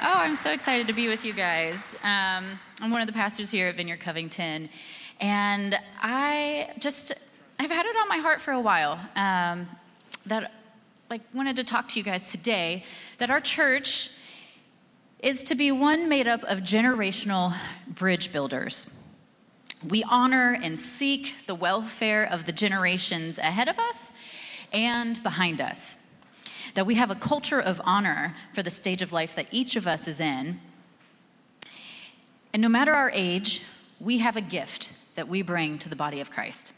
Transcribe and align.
Oh, 0.00 0.12
I'm 0.14 0.36
so 0.36 0.52
excited 0.52 0.86
to 0.86 0.92
be 0.92 1.08
with 1.08 1.24
you 1.24 1.32
guys. 1.32 1.96
Um, 2.04 2.60
I'm 2.80 2.92
one 2.92 3.00
of 3.00 3.08
the 3.08 3.12
pastors 3.12 3.50
here 3.50 3.66
at 3.66 3.74
Vineyard 3.74 3.98
Covington, 3.98 4.68
and 5.20 5.74
I 6.00 6.70
just 6.78 7.14
I've 7.58 7.72
had 7.72 7.84
it 7.84 7.96
on 7.96 8.08
my 8.08 8.18
heart 8.18 8.40
for 8.40 8.52
a 8.52 8.60
while 8.60 9.00
um, 9.16 9.66
that 10.26 10.52
like 11.10 11.22
wanted 11.34 11.56
to 11.56 11.64
talk 11.64 11.88
to 11.88 11.98
you 11.98 12.04
guys 12.04 12.30
today 12.30 12.84
that 13.18 13.28
our 13.28 13.40
church 13.40 14.10
is 15.18 15.42
to 15.44 15.56
be 15.56 15.72
one 15.72 16.08
made 16.08 16.28
up 16.28 16.44
of 16.44 16.60
generational 16.60 17.56
bridge 17.88 18.32
builders. 18.32 18.96
We 19.84 20.04
honor 20.04 20.56
and 20.62 20.78
seek 20.78 21.34
the 21.48 21.56
welfare 21.56 22.24
of 22.24 22.44
the 22.44 22.52
generations 22.52 23.40
ahead 23.40 23.68
of 23.68 23.80
us 23.80 24.14
and 24.72 25.20
behind 25.24 25.60
us 25.60 26.07
that 26.74 26.86
we 26.86 26.94
have 26.94 27.10
a 27.10 27.14
culture 27.14 27.60
of 27.60 27.80
honor 27.84 28.34
for 28.52 28.62
the 28.62 28.70
stage 28.70 29.02
of 29.02 29.12
life 29.12 29.34
that 29.34 29.48
each 29.50 29.76
of 29.76 29.86
us 29.86 30.08
is 30.08 30.20
in. 30.20 30.60
And 32.52 32.62
no 32.62 32.68
matter 32.68 32.94
our 32.94 33.10
age, 33.12 33.62
we 34.00 34.18
have 34.18 34.36
a 34.36 34.40
gift 34.40 34.92
that 35.14 35.28
we 35.28 35.42
bring 35.42 35.78
to 35.78 35.88
the 35.88 35.96
body 35.96 36.20
of 36.20 36.30
Christ. 36.30 36.72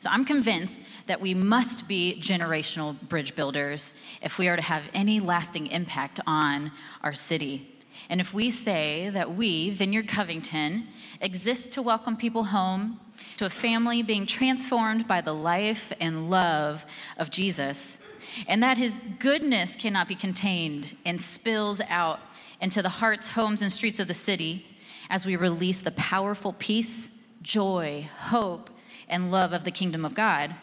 So 0.00 0.10
I'm 0.10 0.24
convinced 0.24 0.76
that 1.06 1.20
we 1.20 1.34
must 1.34 1.88
be 1.88 2.18
generational 2.20 3.00
bridge 3.08 3.34
builders 3.34 3.94
if 4.22 4.38
we 4.38 4.48
are 4.48 4.56
to 4.56 4.62
have 4.62 4.82
any 4.94 5.20
lasting 5.20 5.68
impact 5.68 6.20
on 6.26 6.70
our 7.02 7.14
city. 7.14 7.72
And 8.08 8.20
if 8.20 8.32
we 8.34 8.50
say 8.50 9.10
that 9.10 9.34
we, 9.34 9.70
Vineyard 9.70 10.06
Covington, 10.06 10.86
exist 11.20 11.72
to 11.72 11.82
welcome 11.82 12.16
people 12.16 12.44
home 12.44 13.00
to 13.38 13.46
a 13.46 13.50
family 13.50 14.02
being 14.02 14.26
transformed 14.26 15.08
by 15.08 15.20
the 15.20 15.32
life 15.32 15.92
and 16.00 16.30
love 16.30 16.86
of 17.18 17.30
Jesus, 17.30 18.02
and 18.46 18.62
that 18.62 18.78
his 18.78 19.02
goodness 19.18 19.76
cannot 19.76 20.08
be 20.08 20.14
contained 20.14 20.96
and 21.04 21.20
spills 21.20 21.80
out 21.88 22.20
into 22.60 22.82
the 22.82 22.88
hearts, 22.88 23.28
homes, 23.28 23.62
and 23.62 23.72
streets 23.72 24.00
of 24.00 24.08
the 24.08 24.14
city 24.14 24.66
as 25.10 25.24
we 25.24 25.36
release 25.36 25.82
the 25.82 25.90
powerful 25.92 26.54
peace, 26.58 27.10
joy, 27.42 28.08
hope, 28.18 28.70
and 29.08 29.30
love 29.30 29.52
of 29.52 29.64
the 29.64 29.70
kingdom 29.70 30.04
of 30.04 30.14
God. 30.14 30.54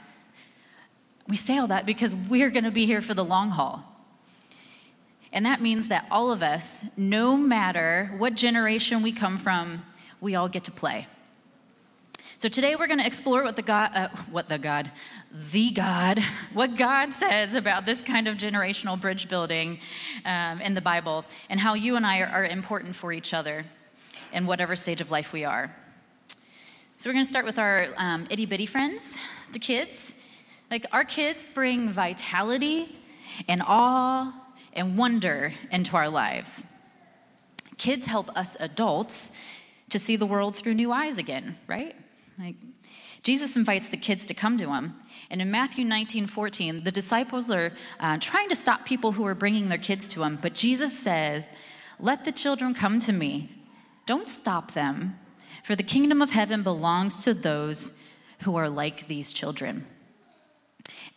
We 1.28 1.36
say 1.36 1.58
all 1.58 1.68
that 1.68 1.86
because 1.86 2.14
we're 2.14 2.50
going 2.50 2.66
to 2.66 2.72
be 2.72 2.86
here 2.86 3.02
for 3.02 3.14
the 3.14 3.24
long 3.24 3.52
haul. 3.52 3.84
And 5.32 5.46
that 5.46 5.62
means 5.62 5.88
that 5.88 6.06
all 6.12 6.32
of 6.32 6.44
us, 6.44 6.86
no 6.98 7.38
matter 7.38 8.12
what 8.18 8.36
generation 8.36 9.02
we 9.02 9.12
come 9.12 9.38
from, 9.38 9.84
we 10.22 10.36
all 10.36 10.48
get 10.50 10.66
to 10.66 10.72
play. 10.72 11.08
So 12.44 12.50
today 12.50 12.76
we're 12.76 12.88
going 12.88 13.00
to 13.00 13.08
explore 13.08 13.42
what 13.42 13.56
the 13.56 13.62
God, 13.62 13.92
uh, 13.96 14.10
what 14.30 14.50
the 14.50 14.60
God, 14.60 14.92
the 15.32 15.72
God, 15.72 16.22
what 16.52 16.76
God 16.76 17.14
says 17.14 17.56
about 17.56 17.86
this 17.86 18.02
kind 18.02 18.28
of 18.28 18.36
generational 18.36 19.00
bridge 19.00 19.30
building 19.30 19.80
um, 20.26 20.60
in 20.60 20.74
the 20.74 20.82
Bible, 20.82 21.24
and 21.50 21.58
how 21.58 21.74
you 21.74 21.96
and 21.96 22.06
I 22.06 22.20
are, 22.20 22.28
are 22.28 22.46
important 22.46 22.98
for 22.98 23.14
each 23.14 23.34
other 23.34 23.64
in 24.34 24.46
whatever 24.46 24.76
stage 24.76 25.00
of 25.00 25.10
life 25.10 25.32
we 25.32 25.46
are. 25.46 25.74
So 26.98 27.10
we're 27.10 27.14
going 27.14 27.24
to 27.24 27.30
start 27.30 27.46
with 27.46 27.58
our 27.58 27.88
um, 27.96 28.28
itty 28.30 28.46
bitty 28.46 28.66
friends, 28.66 29.18
the 29.54 29.60
kids. 29.60 30.16
Like 30.70 30.86
our 30.92 31.06
kids 31.06 31.50
bring 31.50 31.92
vitality 31.92 32.94
and 33.48 33.64
awe 33.66 34.34
and 34.74 34.98
wonder 34.98 35.54
into 35.72 35.96
our 35.96 36.10
lives. 36.10 36.66
Kids 37.78 38.06
help 38.06 38.36
us 38.36 38.58
adults 38.60 39.32
to 39.92 39.98
see 39.98 40.18
the 40.18 40.26
world 40.26 40.58
through 40.58 40.74
new 40.74 40.92
eyes 40.92 41.18
again, 41.18 41.56
right? 41.68 41.96
Like, 42.40 42.56
Jesus 43.22 43.56
invites 43.56 43.90
the 43.90 43.98
kids 43.98 44.26
to 44.26 44.34
come 44.34 44.58
to 44.58 44.74
him. 44.74 44.96
And 45.30 45.42
in 45.42 45.52
Matthew 45.52 45.86
19 45.86 46.28
14, 46.28 46.84
the 46.84 46.92
disciples 46.92 47.52
are 47.52 47.72
uh, 48.00 48.18
trying 48.20 48.50
to 48.50 48.56
stop 48.56 48.86
people 48.86 49.14
who 49.14 49.26
are 49.26 49.36
bringing 49.36 49.70
their 49.70 49.78
kids 49.78 50.08
to 50.10 50.24
him. 50.24 50.40
But 50.42 50.56
Jesus 50.56 50.98
says, 50.98 51.48
Let 52.00 52.26
the 52.26 52.32
children 52.32 52.74
come 52.74 53.00
to 53.00 53.14
me. 53.14 53.50
Don't 54.06 54.28
stop 54.28 54.74
them, 54.74 55.20
for 55.64 55.76
the 55.76 55.84
kingdom 55.84 56.22
of 56.22 56.32
heaven 56.32 56.64
belongs 56.64 57.24
to 57.24 57.34
those 57.34 57.94
who 58.40 58.56
are 58.56 58.70
like 58.70 59.08
these 59.08 59.32
children. 59.32 59.88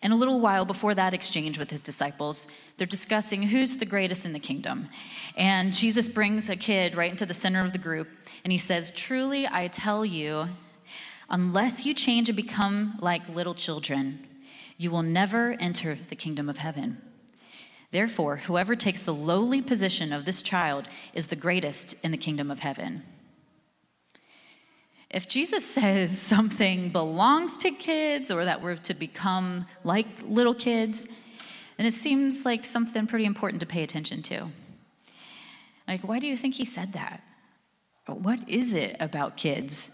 And 0.03 0.13
a 0.13 0.17
little 0.17 0.41
while 0.41 0.65
before 0.65 0.95
that 0.95 1.15
exchange 1.15 1.59
with 1.59 1.71
his 1.71 1.81
disciples, 1.81 2.47
they're 2.77 2.87
discussing 2.87 3.43
who's 3.43 3.79
the 3.79 3.87
greatest 3.87 4.25
in 4.25 4.33
the 4.33 4.39
kingdom. 4.39 4.89
And 5.37 5.73
Jesus 5.73 6.09
brings 6.09 6.49
a 6.49 6.55
kid 6.55 6.95
right 6.95 7.11
into 7.11 7.27
the 7.27 7.35
center 7.35 7.65
of 7.65 7.73
the 7.73 7.79
group, 7.79 8.09
and 8.45 8.53
he 8.53 8.59
says, 8.59 8.93
Truly, 8.93 9.49
I 9.51 9.67
tell 9.69 10.05
you, 10.05 10.49
Unless 11.29 11.85
you 11.85 11.93
change 11.93 12.29
and 12.29 12.37
become 12.37 12.97
like 13.01 13.29
little 13.29 13.55
children, 13.55 14.27
you 14.77 14.91
will 14.91 15.03
never 15.03 15.53
enter 15.59 15.95
the 15.95 16.17
kingdom 16.17 16.49
of 16.49 16.59
heaven. 16.59 17.01
Therefore, 17.91 18.37
whoever 18.37 18.77
takes 18.77 19.05
the 19.05 19.15
lowly 19.15 19.63
position 19.63 20.13
of 20.13 20.25
this 20.25 20.43
child 20.43 20.89
is 21.15 21.29
the 21.29 21.37
greatest 21.37 21.95
in 22.05 22.11
the 22.11 22.17
kingdom 22.17 22.51
of 22.51 22.61
heaven. 22.61 23.03
If 25.11 25.27
Jesus 25.27 25.65
says 25.75 26.21
something 26.21 26.91
belongs 26.91 27.57
to 27.59 27.71
kids 27.71 28.31
or 28.31 28.45
that 28.45 28.63
we're 28.63 28.77
to 28.77 28.95
become 28.95 29.67
like 29.83 30.07
little 30.25 30.55
kids, 30.55 31.09
then 31.77 31.87
it 31.87 31.93
seems 31.93 32.45
like 32.45 32.65
something 32.65 33.07
pretty 33.07 33.25
important 33.25 33.61
to 33.61 33.67
pay 33.67 33.83
attention 33.83 34.23
to. 34.23 34.49
Like, 35.87 36.01
why 36.01 36.19
do 36.19 36.27
you 36.27 36.37
think 36.37 36.55
he 36.55 36.65
said 36.65 36.93
that? 36.95 37.23
What 38.07 38.49
is 38.49 38.73
it 38.73 38.97
about 39.01 39.37
kids 39.37 39.93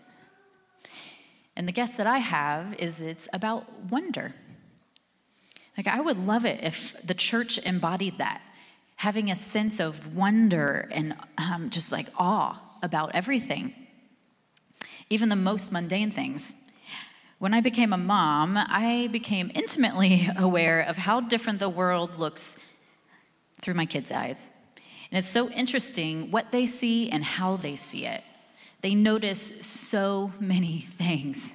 and 1.57 1.69
the 1.69 1.73
guess 1.73 1.97
that 1.97 2.07
I 2.07 2.19
have 2.19 2.75
is 2.79 3.01
it's 3.01 3.29
about 3.33 3.91
wonder. 3.91 4.35
Like, 5.77 5.87
I 5.87 6.01
would 6.01 6.19
love 6.19 6.45
it 6.45 6.63
if 6.63 6.95
the 7.05 7.15
church 7.15 7.59
embodied 7.59 8.19
that, 8.19 8.43
having 8.97 9.31
a 9.31 9.37
sense 9.37 9.81
of 9.81 10.17
wonder 10.17 10.89
and 10.93 11.15
um, 11.39 11.71
just 11.71 11.93
like 11.93 12.09
awe 12.17 12.61
about 12.83 13.15
everything, 13.15 13.75
even 15.09 15.29
the 15.29 15.37
most 15.37 15.73
mundane 15.73 16.11
things. 16.11 16.55
When 17.39 17.55
I 17.55 17.61
became 17.61 17.93
a 17.93 17.99
mom, 17.99 18.57
I 18.57 19.09
became 19.11 19.51
intimately 19.55 20.29
aware 20.37 20.81
of 20.81 20.97
how 20.97 21.21
different 21.21 21.59
the 21.59 21.69
world 21.69 22.19
looks 22.19 22.59
through 23.61 23.75
my 23.75 23.87
kids' 23.87 24.13
eyes. 24.13 24.51
And 25.11 25.19
it's 25.19 25.27
so 25.27 25.51
interesting 25.51 26.31
what 26.31 26.53
they 26.53 26.67
see 26.67 27.11
and 27.11 27.25
how 27.25 27.57
they 27.57 27.77
see 27.77 28.07
it. 28.07 28.23
They 28.83 28.97
notice 28.97 29.65
so 29.65 30.33
many 30.41 30.81
things. 30.99 31.55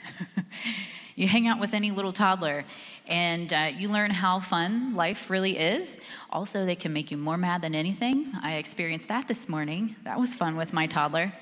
you 1.15 1.27
hang 1.27 1.47
out 1.47 1.59
with 1.59 1.73
any 1.73 1.91
little 1.91 2.13
toddler 2.13 2.63
and 3.05 3.51
uh, 3.53 3.69
you 3.75 3.89
learn 3.89 4.11
how 4.11 4.39
fun 4.39 4.93
life 4.93 5.29
really 5.29 5.57
is. 5.57 5.99
Also, 6.29 6.65
they 6.65 6.75
can 6.75 6.93
make 6.93 7.11
you 7.11 7.17
more 7.17 7.37
mad 7.37 7.61
than 7.61 7.75
anything. 7.75 8.31
I 8.41 8.55
experienced 8.55 9.09
that 9.09 9.27
this 9.27 9.47
morning. 9.47 9.95
That 10.03 10.19
was 10.19 10.35
fun 10.35 10.57
with 10.57 10.73
my 10.73 10.87
toddler. 10.87 11.33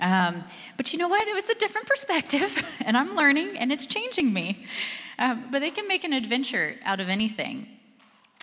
Um, 0.00 0.44
but 0.76 0.92
you 0.92 0.98
know 0.98 1.08
what? 1.08 1.26
It 1.26 1.34
was 1.34 1.48
a 1.50 1.54
different 1.54 1.86
perspective, 1.86 2.68
and 2.80 2.96
I'm 2.96 3.14
learning, 3.14 3.56
and 3.56 3.72
it's 3.72 3.86
changing 3.86 4.32
me. 4.32 4.66
Um, 5.18 5.44
but 5.50 5.60
they 5.60 5.70
can 5.70 5.86
make 5.86 6.04
an 6.04 6.12
adventure 6.12 6.76
out 6.84 6.98
of 6.98 7.08
anything. 7.08 7.68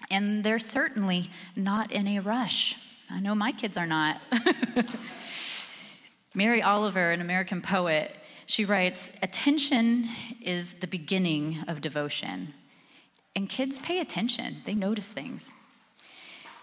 And 0.09 0.43
they're 0.43 0.59
certainly 0.59 1.29
not 1.55 1.91
in 1.91 2.07
a 2.07 2.19
rush. 2.19 2.77
I 3.09 3.19
know 3.19 3.35
my 3.35 3.51
kids 3.51 3.77
are 3.77 3.85
not. 3.85 4.21
Mary 6.33 6.61
Oliver, 6.61 7.11
an 7.11 7.19
American 7.19 7.61
poet, 7.61 8.15
she 8.45 8.63
writes 8.63 9.11
Attention 9.21 10.07
is 10.41 10.75
the 10.75 10.87
beginning 10.87 11.57
of 11.67 11.81
devotion. 11.81 12.53
And 13.35 13.49
kids 13.49 13.79
pay 13.79 13.99
attention, 13.99 14.57
they 14.65 14.73
notice 14.73 15.11
things. 15.11 15.53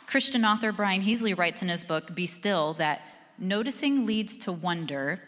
Christian 0.06 0.42
author 0.42 0.72
Brian 0.72 1.02
Heasley 1.02 1.36
writes 1.36 1.60
in 1.60 1.68
his 1.68 1.84
book, 1.84 2.14
Be 2.14 2.26
Still, 2.26 2.72
that 2.74 3.02
noticing 3.38 4.06
leads 4.06 4.38
to 4.38 4.52
wonder, 4.52 5.20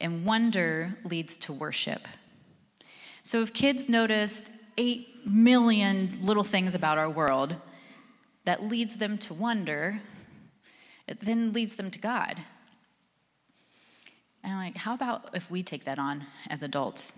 and 0.00 0.24
wonder 0.24 0.96
leads 1.04 1.36
to 1.38 1.52
worship. 1.52 2.06
So 3.24 3.40
if 3.42 3.52
kids 3.52 3.88
noticed 3.88 4.50
8 4.78 5.26
million 5.26 6.20
little 6.22 6.44
things 6.44 6.76
about 6.76 6.98
our 6.98 7.10
world, 7.10 7.56
that 8.44 8.62
leads 8.62 8.96
them 8.96 9.18
to 9.18 9.34
wonder, 9.34 10.00
it 11.08 11.20
then 11.20 11.52
leads 11.52 11.74
them 11.74 11.90
to 11.90 11.98
God. 11.98 12.40
And 14.42 14.52
I'm 14.52 14.58
like, 14.58 14.76
how 14.76 14.94
about 14.94 15.30
if 15.34 15.50
we 15.50 15.62
take 15.62 15.84
that 15.84 15.98
on 15.98 16.26
as 16.48 16.62
adults? 16.62 17.12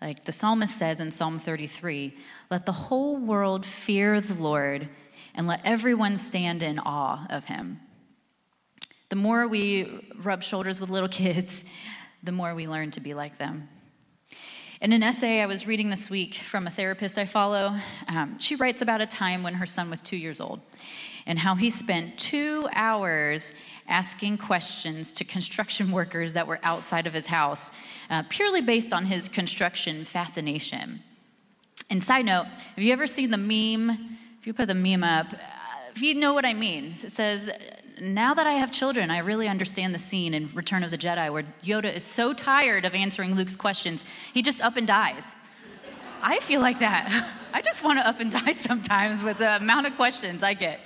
Like 0.00 0.24
the 0.24 0.32
psalmist 0.32 0.76
says 0.76 1.00
in 1.00 1.10
Psalm 1.10 1.38
33 1.38 2.14
let 2.50 2.66
the 2.66 2.72
whole 2.72 3.16
world 3.16 3.64
fear 3.64 4.20
the 4.20 4.40
Lord 4.40 4.88
and 5.34 5.46
let 5.46 5.60
everyone 5.64 6.16
stand 6.16 6.62
in 6.62 6.78
awe 6.78 7.26
of 7.28 7.46
him. 7.46 7.80
The 9.08 9.16
more 9.16 9.46
we 9.46 10.12
rub 10.16 10.42
shoulders 10.42 10.80
with 10.80 10.90
little 10.90 11.08
kids, 11.10 11.64
the 12.22 12.32
more 12.32 12.54
we 12.54 12.66
learn 12.66 12.90
to 12.92 13.00
be 13.00 13.14
like 13.14 13.38
them. 13.38 13.68
In 14.80 14.92
an 14.92 15.02
essay 15.02 15.40
I 15.40 15.46
was 15.46 15.66
reading 15.66 15.88
this 15.88 16.10
week 16.10 16.34
from 16.34 16.66
a 16.66 16.70
therapist 16.70 17.16
I 17.16 17.24
follow, 17.24 17.74
um, 18.08 18.38
she 18.38 18.56
writes 18.56 18.82
about 18.82 19.00
a 19.00 19.06
time 19.06 19.42
when 19.42 19.54
her 19.54 19.66
son 19.66 19.88
was 19.88 20.00
two 20.00 20.16
years 20.16 20.40
old 20.40 20.60
and 21.26 21.38
how 21.38 21.54
he 21.54 21.70
spent 21.70 22.16
two 22.18 22.68
hours 22.74 23.54
asking 23.88 24.38
questions 24.38 25.12
to 25.14 25.24
construction 25.24 25.90
workers 26.00 26.32
that 26.34 26.46
were 26.46 26.60
outside 26.62 27.06
of 27.06 27.14
his 27.14 27.26
house, 27.26 27.72
uh, 28.10 28.22
purely 28.28 28.60
based 28.60 28.92
on 28.92 29.06
his 29.06 29.28
construction 29.28 30.04
fascination. 30.04 31.00
And 31.90 32.02
side 32.02 32.24
note, 32.24 32.46
have 32.46 32.84
you 32.84 32.92
ever 32.92 33.06
seen 33.06 33.30
the 33.30 33.38
meme? 33.38 34.18
If 34.40 34.46
you 34.46 34.52
put 34.54 34.68
the 34.68 34.74
meme 34.74 35.04
up, 35.04 35.32
uh, 35.32 35.36
if 35.94 36.02
you 36.02 36.14
know 36.14 36.34
what 36.34 36.44
I 36.44 36.52
mean, 36.52 36.92
it 36.92 37.12
says, 37.12 37.50
Now 38.00 38.34
that 38.34 38.46
I 38.46 38.52
have 38.52 38.70
children, 38.70 39.10
I 39.10 39.18
really 39.18 39.48
understand 39.48 39.94
the 39.94 39.98
scene 39.98 40.34
in 40.34 40.50
Return 40.54 40.82
of 40.82 40.90
the 40.90 40.98
Jedi 40.98 41.32
where 41.32 41.44
Yoda 41.62 41.94
is 41.94 42.04
so 42.04 42.32
tired 42.32 42.84
of 42.84 42.94
answering 42.94 43.34
Luke's 43.34 43.56
questions, 43.56 44.04
he 44.32 44.42
just 44.42 44.60
up 44.60 44.76
and 44.76 44.86
dies. 44.86 45.34
I 46.22 46.40
feel 46.40 46.60
like 46.60 46.80
that. 46.80 47.30
I 47.52 47.62
just 47.62 47.84
want 47.84 47.98
to 47.98 48.06
up 48.06 48.20
and 48.20 48.30
die 48.30 48.52
sometimes 48.68 49.22
with 49.22 49.38
the 49.38 49.56
amount 49.56 49.86
of 49.86 49.96
questions 49.96 50.42
I 50.42 50.54
get. 50.54 50.80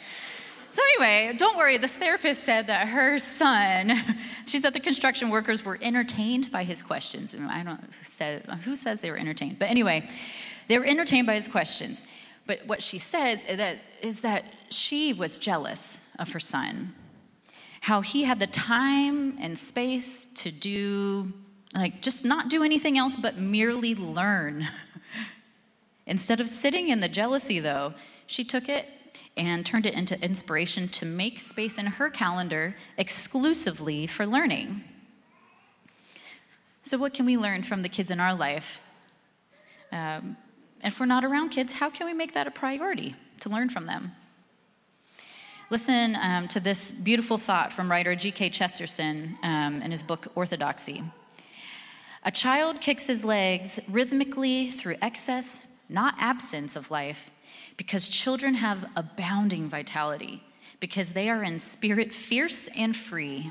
So, 0.72 0.82
anyway, 0.94 1.36
don't 1.36 1.56
worry. 1.56 1.78
This 1.78 1.92
therapist 1.92 2.44
said 2.44 2.68
that 2.68 2.88
her 2.88 3.18
son, 3.18 4.16
she 4.46 4.60
said 4.60 4.72
the 4.72 4.80
construction 4.80 5.28
workers 5.28 5.64
were 5.64 5.78
entertained 5.82 6.50
by 6.52 6.62
his 6.62 6.80
questions. 6.80 7.34
And 7.34 7.50
I 7.50 7.64
don't 7.64 7.92
say 8.04 8.40
who 8.64 8.76
says 8.76 9.00
they 9.00 9.10
were 9.10 9.16
entertained, 9.16 9.58
but 9.58 9.68
anyway, 9.68 10.08
they 10.68 10.78
were 10.78 10.84
entertained 10.84 11.26
by 11.26 11.34
his 11.34 11.48
questions. 11.48 12.06
But 12.46 12.66
what 12.66 12.82
she 12.82 12.98
says 12.98 13.44
is 13.46 13.56
that, 13.56 13.84
is 14.00 14.20
that 14.20 14.44
she 14.70 15.12
was 15.12 15.38
jealous 15.38 16.06
of 16.18 16.30
her 16.30 16.40
son, 16.40 16.94
how 17.80 18.00
he 18.00 18.22
had 18.22 18.38
the 18.38 18.46
time 18.46 19.38
and 19.40 19.58
space 19.58 20.26
to 20.36 20.52
do, 20.52 21.32
like, 21.74 22.00
just 22.00 22.24
not 22.24 22.48
do 22.48 22.62
anything 22.62 22.96
else 22.96 23.16
but 23.16 23.38
merely 23.38 23.96
learn. 23.96 24.68
Instead 26.06 26.40
of 26.40 26.48
sitting 26.48 26.88
in 26.88 27.00
the 27.00 27.08
jealousy, 27.08 27.58
though, 27.58 27.94
she 28.26 28.44
took 28.44 28.68
it 28.68 28.86
and 29.40 29.64
turned 29.64 29.86
it 29.86 29.94
into 29.94 30.22
inspiration 30.22 30.86
to 30.86 31.06
make 31.06 31.40
space 31.40 31.78
in 31.78 31.86
her 31.86 32.10
calendar 32.10 32.76
exclusively 32.98 34.06
for 34.06 34.26
learning. 34.26 34.84
So, 36.82 36.98
what 36.98 37.14
can 37.14 37.24
we 37.24 37.38
learn 37.38 37.62
from 37.62 37.80
the 37.80 37.88
kids 37.88 38.10
in 38.10 38.20
our 38.20 38.34
life? 38.34 38.80
Um, 39.92 40.36
if 40.84 41.00
we're 41.00 41.06
not 41.06 41.24
around 41.24 41.48
kids, 41.48 41.72
how 41.72 41.88
can 41.88 42.06
we 42.06 42.12
make 42.12 42.34
that 42.34 42.46
a 42.46 42.50
priority 42.50 43.14
to 43.40 43.48
learn 43.48 43.70
from 43.70 43.86
them? 43.86 44.12
Listen 45.70 46.18
um, 46.20 46.46
to 46.48 46.60
this 46.60 46.92
beautiful 46.92 47.38
thought 47.38 47.72
from 47.72 47.90
writer 47.90 48.14
G.K. 48.14 48.50
Chesterton 48.50 49.36
um, 49.42 49.80
in 49.80 49.90
his 49.90 50.02
book 50.02 50.26
Orthodoxy. 50.34 51.02
A 52.24 52.30
child 52.30 52.82
kicks 52.82 53.06
his 53.06 53.24
legs 53.24 53.80
rhythmically 53.88 54.70
through 54.70 54.96
excess, 55.00 55.64
not 55.88 56.14
absence 56.18 56.76
of 56.76 56.90
life, 56.90 57.30
because 57.80 58.10
children 58.10 58.52
have 58.52 58.84
abounding 58.94 59.66
vitality, 59.66 60.42
because 60.80 61.14
they 61.14 61.30
are 61.30 61.42
in 61.42 61.58
spirit 61.58 62.12
fierce 62.14 62.68
and 62.76 62.94
free. 62.94 63.50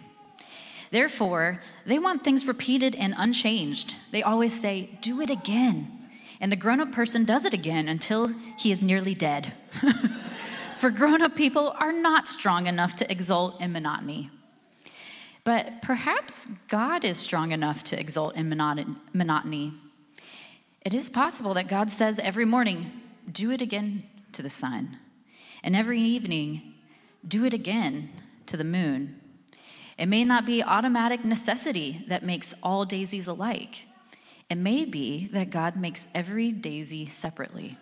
Therefore, 0.92 1.60
they 1.88 1.98
want 1.98 2.24
things 2.24 2.46
repeated 2.46 2.96
and 2.96 3.16
unchanged. 3.18 3.96
They 4.12 4.22
always 4.22 4.54
say, 4.54 4.92
Do 5.02 5.20
it 5.22 5.32
again. 5.32 6.08
And 6.40 6.52
the 6.52 6.56
grown 6.56 6.80
up 6.80 6.92
person 6.92 7.26
does 7.26 7.44
it 7.44 7.56
again 7.56 7.88
until 7.88 8.28
he 8.56 8.72
is 8.72 8.84
nearly 8.84 9.16
dead. 9.16 9.52
For 10.78 10.92
grown 10.92 11.24
up 11.24 11.36
people 11.36 11.76
are 11.80 11.92
not 11.92 12.28
strong 12.28 12.68
enough 12.68 12.96
to 12.98 13.12
exult 13.12 13.60
in 13.60 13.72
monotony. 13.72 14.30
But 15.44 15.82
perhaps 15.82 16.46
God 16.68 17.04
is 17.04 17.18
strong 17.18 17.52
enough 17.52 17.84
to 17.86 18.00
exult 18.00 18.36
in 18.36 18.48
monotony. 18.48 19.74
It 20.86 20.94
is 20.94 21.10
possible 21.10 21.56
that 21.56 21.68
God 21.68 21.90
says 21.90 22.20
every 22.20 22.46
morning, 22.46 22.92
Do 23.32 23.50
it 23.50 23.64
again 23.64 24.04
to 24.40 24.44
the 24.44 24.50
sun. 24.50 24.98
And 25.64 25.76
every 25.76 26.00
evening, 26.00 26.76
Do 27.28 27.44
it 27.44 27.54
again 27.54 28.10
to 28.46 28.56
the 28.56 28.64
moon. 28.64 29.20
It 29.98 30.06
may 30.06 30.24
not 30.24 30.46
be 30.46 30.64
automatic 30.64 31.26
necessity 31.26 32.06
that 32.08 32.24
makes 32.24 32.56
all 32.64 32.86
daisies 32.86 33.28
alike. 33.28 33.84
It 34.50 34.56
may 34.56 34.86
be 34.86 35.28
that 35.34 35.50
God 35.50 35.76
makes 35.76 36.08
every 36.16 36.54
daisy 36.54 37.06
separately, 37.06 37.78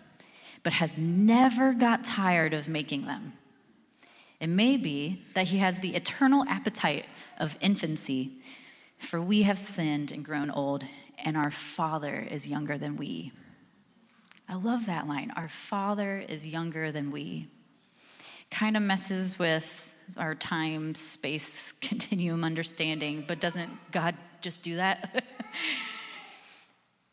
but 0.64 0.72
has 0.72 0.98
never 0.98 1.74
got 1.74 2.02
tired 2.02 2.52
of 2.52 2.66
making 2.68 3.06
them. 3.06 3.34
It 4.40 4.48
may 4.48 4.76
be 4.76 5.24
that 5.34 5.46
He 5.46 5.58
has 5.58 5.78
the 5.78 5.94
eternal 5.94 6.44
appetite 6.48 7.06
of 7.38 7.56
infancy, 7.60 8.32
for 8.98 9.20
we 9.20 9.42
have 9.42 9.60
sinned 9.60 10.10
and 10.10 10.24
grown 10.24 10.50
old, 10.50 10.84
and 11.18 11.36
our 11.36 11.52
Father 11.52 12.26
is 12.28 12.48
younger 12.48 12.76
than 12.76 12.96
we. 12.96 13.30
I 14.50 14.54
love 14.54 14.86
that 14.86 15.06
line. 15.06 15.30
Our 15.36 15.48
Father 15.48 16.24
is 16.26 16.46
younger 16.46 16.90
than 16.90 17.10
we. 17.10 17.48
Kind 18.50 18.78
of 18.78 18.82
messes 18.82 19.38
with 19.38 19.94
our 20.16 20.34
time 20.34 20.94
space 20.94 21.72
continuum 21.80 22.44
understanding, 22.44 23.24
but 23.28 23.40
doesn't 23.40 23.70
God 23.92 24.16
just 24.40 24.62
do 24.62 24.76
that? 24.76 25.24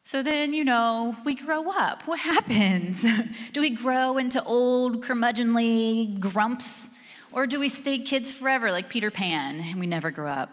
So 0.07 0.21
then, 0.21 0.53
you 0.53 0.63
know, 0.63 1.17
we 1.25 1.33
grow 1.33 1.67
up. 1.71 2.03
What 2.05 2.19
happens? 2.19 3.03
do 3.53 3.59
we 3.59 3.71
grow 3.71 4.19
into 4.19 4.41
old, 4.43 5.03
curmudgeonly 5.03 6.19
grumps? 6.19 6.91
Or 7.31 7.47
do 7.47 7.59
we 7.59 7.69
stay 7.69 7.97
kids 7.97 8.31
forever 8.31 8.71
like 8.71 8.87
Peter 8.87 9.09
Pan 9.09 9.59
and 9.59 9.79
we 9.79 9.87
never 9.87 10.11
grow 10.11 10.29
up? 10.29 10.51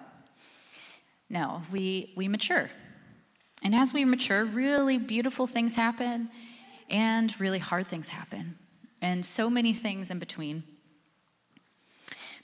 No, 1.28 1.64
we, 1.70 2.14
we 2.16 2.28
mature. 2.28 2.70
And 3.62 3.74
as 3.74 3.92
we 3.92 4.06
mature, 4.06 4.42
really 4.42 4.96
beautiful 4.96 5.46
things 5.46 5.74
happen 5.74 6.30
and 6.92 7.38
really 7.40 7.58
hard 7.58 7.88
things 7.88 8.10
happen, 8.10 8.56
and 9.00 9.24
so 9.24 9.50
many 9.50 9.72
things 9.72 10.10
in 10.10 10.18
between. 10.18 10.62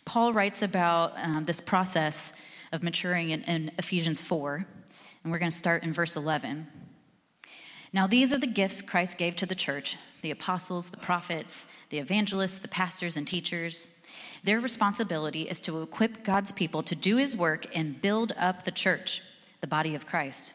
Paul 0.05 0.33
writes 0.33 0.63
about 0.63 1.13
um, 1.17 1.45
this 1.45 1.61
process 1.61 2.33
of 2.73 2.83
maturing 2.83 3.31
in, 3.31 3.43
in 3.43 3.71
Ephesians 3.79 4.21
4, 4.21 4.67
and 5.23 5.33
we're 5.33 5.39
going 5.39 5.51
to 5.51 5.57
start 5.57 5.83
in 5.85 5.93
verse 5.93 6.17
11. 6.17 6.67
Now, 7.93 8.07
these 8.07 8.33
are 8.33 8.39
the 8.39 8.47
gifts 8.47 8.83
Christ 8.83 9.19
gave 9.19 9.37
to 9.37 9.47
the 9.47 9.55
church 9.55 9.97
the 10.21 10.31
apostles, 10.33 10.91
the 10.91 10.97
prophets, 10.97 11.69
the 11.91 11.99
evangelists, 11.99 12.59
the 12.59 12.69
pastors, 12.69 13.17
and 13.17 13.27
teachers. 13.27 13.89
Their 14.43 14.61
responsibility 14.61 15.43
is 15.43 15.61
to 15.61 15.81
equip 15.81 16.25
God's 16.25 16.51
people 16.51 16.83
to 16.83 16.97
do 16.97 17.19
his 17.19 17.37
work 17.37 17.67
and 17.75 18.03
build 18.03 18.33
up 18.37 18.65
the 18.65 18.73
church, 18.73 19.23
the 19.61 19.69
body 19.69 19.95
of 19.95 20.07
Christ. 20.07 20.55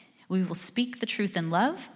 we 0.31 0.43
will 0.43 0.55
speak 0.55 1.01
the 1.01 1.05
truth 1.05 1.35
in 1.35 1.49
love, 1.49 1.89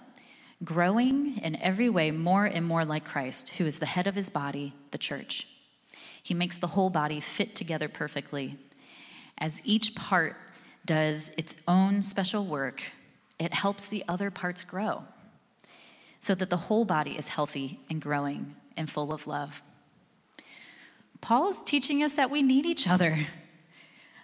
growing 0.62 1.38
in 1.38 1.56
every 1.56 1.90
way 1.90 2.12
more 2.12 2.44
and 2.44 2.66
more 2.66 2.84
like 2.84 3.06
Christ, 3.06 3.52
who 3.52 3.66
is 3.66 3.80
the 3.80 3.86
head 3.86 4.08
of 4.08 4.16
his 4.16 4.30
body, 4.30 4.74
the 4.92 4.98
church. 4.98 5.48
He 6.22 6.34
makes 6.34 6.58
the 6.58 6.68
whole 6.68 6.90
body 6.90 7.22
fit 7.22 7.56
together 7.56 7.88
perfectly. 7.88 8.58
As 9.38 9.62
each 9.64 9.96
part 9.96 10.36
does 10.86 11.32
its 11.38 11.56
own 11.66 12.02
special 12.02 12.46
work, 12.46 12.84
it 13.40 13.54
helps 13.54 13.88
the 13.88 14.04
other 14.06 14.30
parts 14.30 14.66
grow 14.66 15.04
so 16.20 16.36
that 16.36 16.50
the 16.50 16.58
whole 16.58 16.84
body 16.84 17.18
is 17.18 17.30
healthy 17.30 17.80
and 17.90 18.02
growing 18.02 18.54
and 18.76 18.90
full 18.90 19.14
of 19.14 19.28
love. 19.28 19.62
Paul 21.22 21.48
is 21.48 21.62
teaching 21.62 22.04
us 22.04 22.16
that 22.16 22.30
we 22.30 22.42
need 22.42 22.66
each 22.66 22.86
other. 22.86 23.28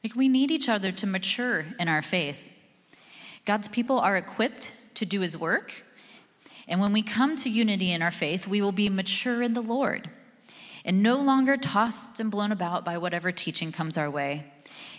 Like 0.04 0.18
we 0.18 0.28
need 0.28 0.52
each 0.52 0.68
other 0.68 0.92
to 0.92 1.08
mature 1.08 1.66
in 1.80 1.88
our 1.88 2.02
faith. 2.02 2.51
God's 3.46 3.68
people 3.68 4.00
are 4.00 4.18
equipped 4.18 4.74
to 4.96 5.06
do 5.06 5.22
his 5.22 5.38
work. 5.38 5.84
And 6.68 6.80
when 6.80 6.94
we 6.94 7.02
come 7.02 7.36
to 7.38 7.50
unity 7.50 7.92
in 7.92 8.02
our 8.02 8.12
faith, 8.12 8.48
we 8.48 8.62
will 8.62 8.72
be 8.72 8.90
mature 8.90 9.42
in 9.42 9.54
the 9.54 9.62
Lord 9.62 10.10
and 10.86 11.04
no 11.04 11.18
longer 11.18 11.58
tossed 11.58 12.20
and 12.20 12.32
blown 12.32 12.52
about 12.52 12.84
by 12.84 12.98
whatever 12.98 13.32
teaching 13.32 13.72
comes 13.72 13.98
our 13.98 14.10
way. 14.10 14.46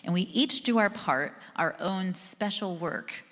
And 0.05 0.13
we 0.13 0.23
each 0.23 0.63
do 0.63 0.79
our 0.79 0.91
part, 0.91 1.35
our 1.57 1.77
own 1.81 2.15
special 2.15 2.77
work 2.77 3.25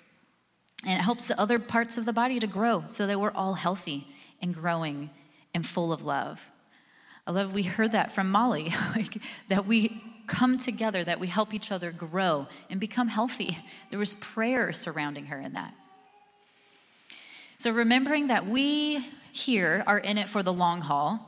and 0.85 0.99
it 0.99 1.03
helps 1.03 1.27
the 1.27 1.39
other 1.39 1.59
parts 1.59 1.97
of 1.97 2.05
the 2.05 2.13
body 2.13 2.39
to 2.39 2.47
grow 2.47 2.83
so 2.87 3.05
that 3.05 3.19
we're 3.19 3.31
all 3.31 3.53
healthy 3.53 4.07
and 4.41 4.53
growing 4.53 5.11
and 5.53 5.65
full 5.65 5.93
of 5.93 6.03
love. 6.03 6.49
I 7.27 7.31
love 7.31 7.53
we 7.53 7.63
heard 7.63 7.91
that 7.91 8.11
from 8.11 8.31
Molly, 8.31 8.73
like, 8.95 9.21
that 9.49 9.67
we 9.67 10.01
come 10.31 10.57
together, 10.57 11.03
that 11.03 11.19
we 11.19 11.27
help 11.27 11.53
each 11.53 11.71
other 11.71 11.91
grow 11.91 12.47
and 12.69 12.79
become 12.79 13.09
healthy. 13.09 13.57
There 13.91 13.99
was 13.99 14.15
prayer 14.15 14.71
surrounding 14.71 15.25
her 15.25 15.39
in 15.41 15.51
that. 15.53 15.73
So 17.57 17.71
remembering 17.71 18.27
that 18.27 18.47
we 18.47 19.05
here 19.33 19.83
are 19.85 19.99
in 19.99 20.17
it 20.17 20.29
for 20.29 20.41
the 20.41 20.53
long 20.53 20.79
haul. 20.79 21.27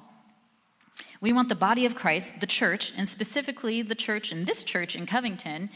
We 1.20 1.34
want 1.34 1.50
the 1.50 1.56
body 1.56 1.86
of 1.86 1.94
Christ, 1.94 2.40
the 2.40 2.48
church, 2.48 2.94
and 2.96 3.08
specifically 3.08 3.82
the 3.82 3.96
church 3.96 4.32
in 4.32 4.46
this 4.46 4.64
church 4.64 4.96
in 4.96 5.06
Covington, 5.06 5.70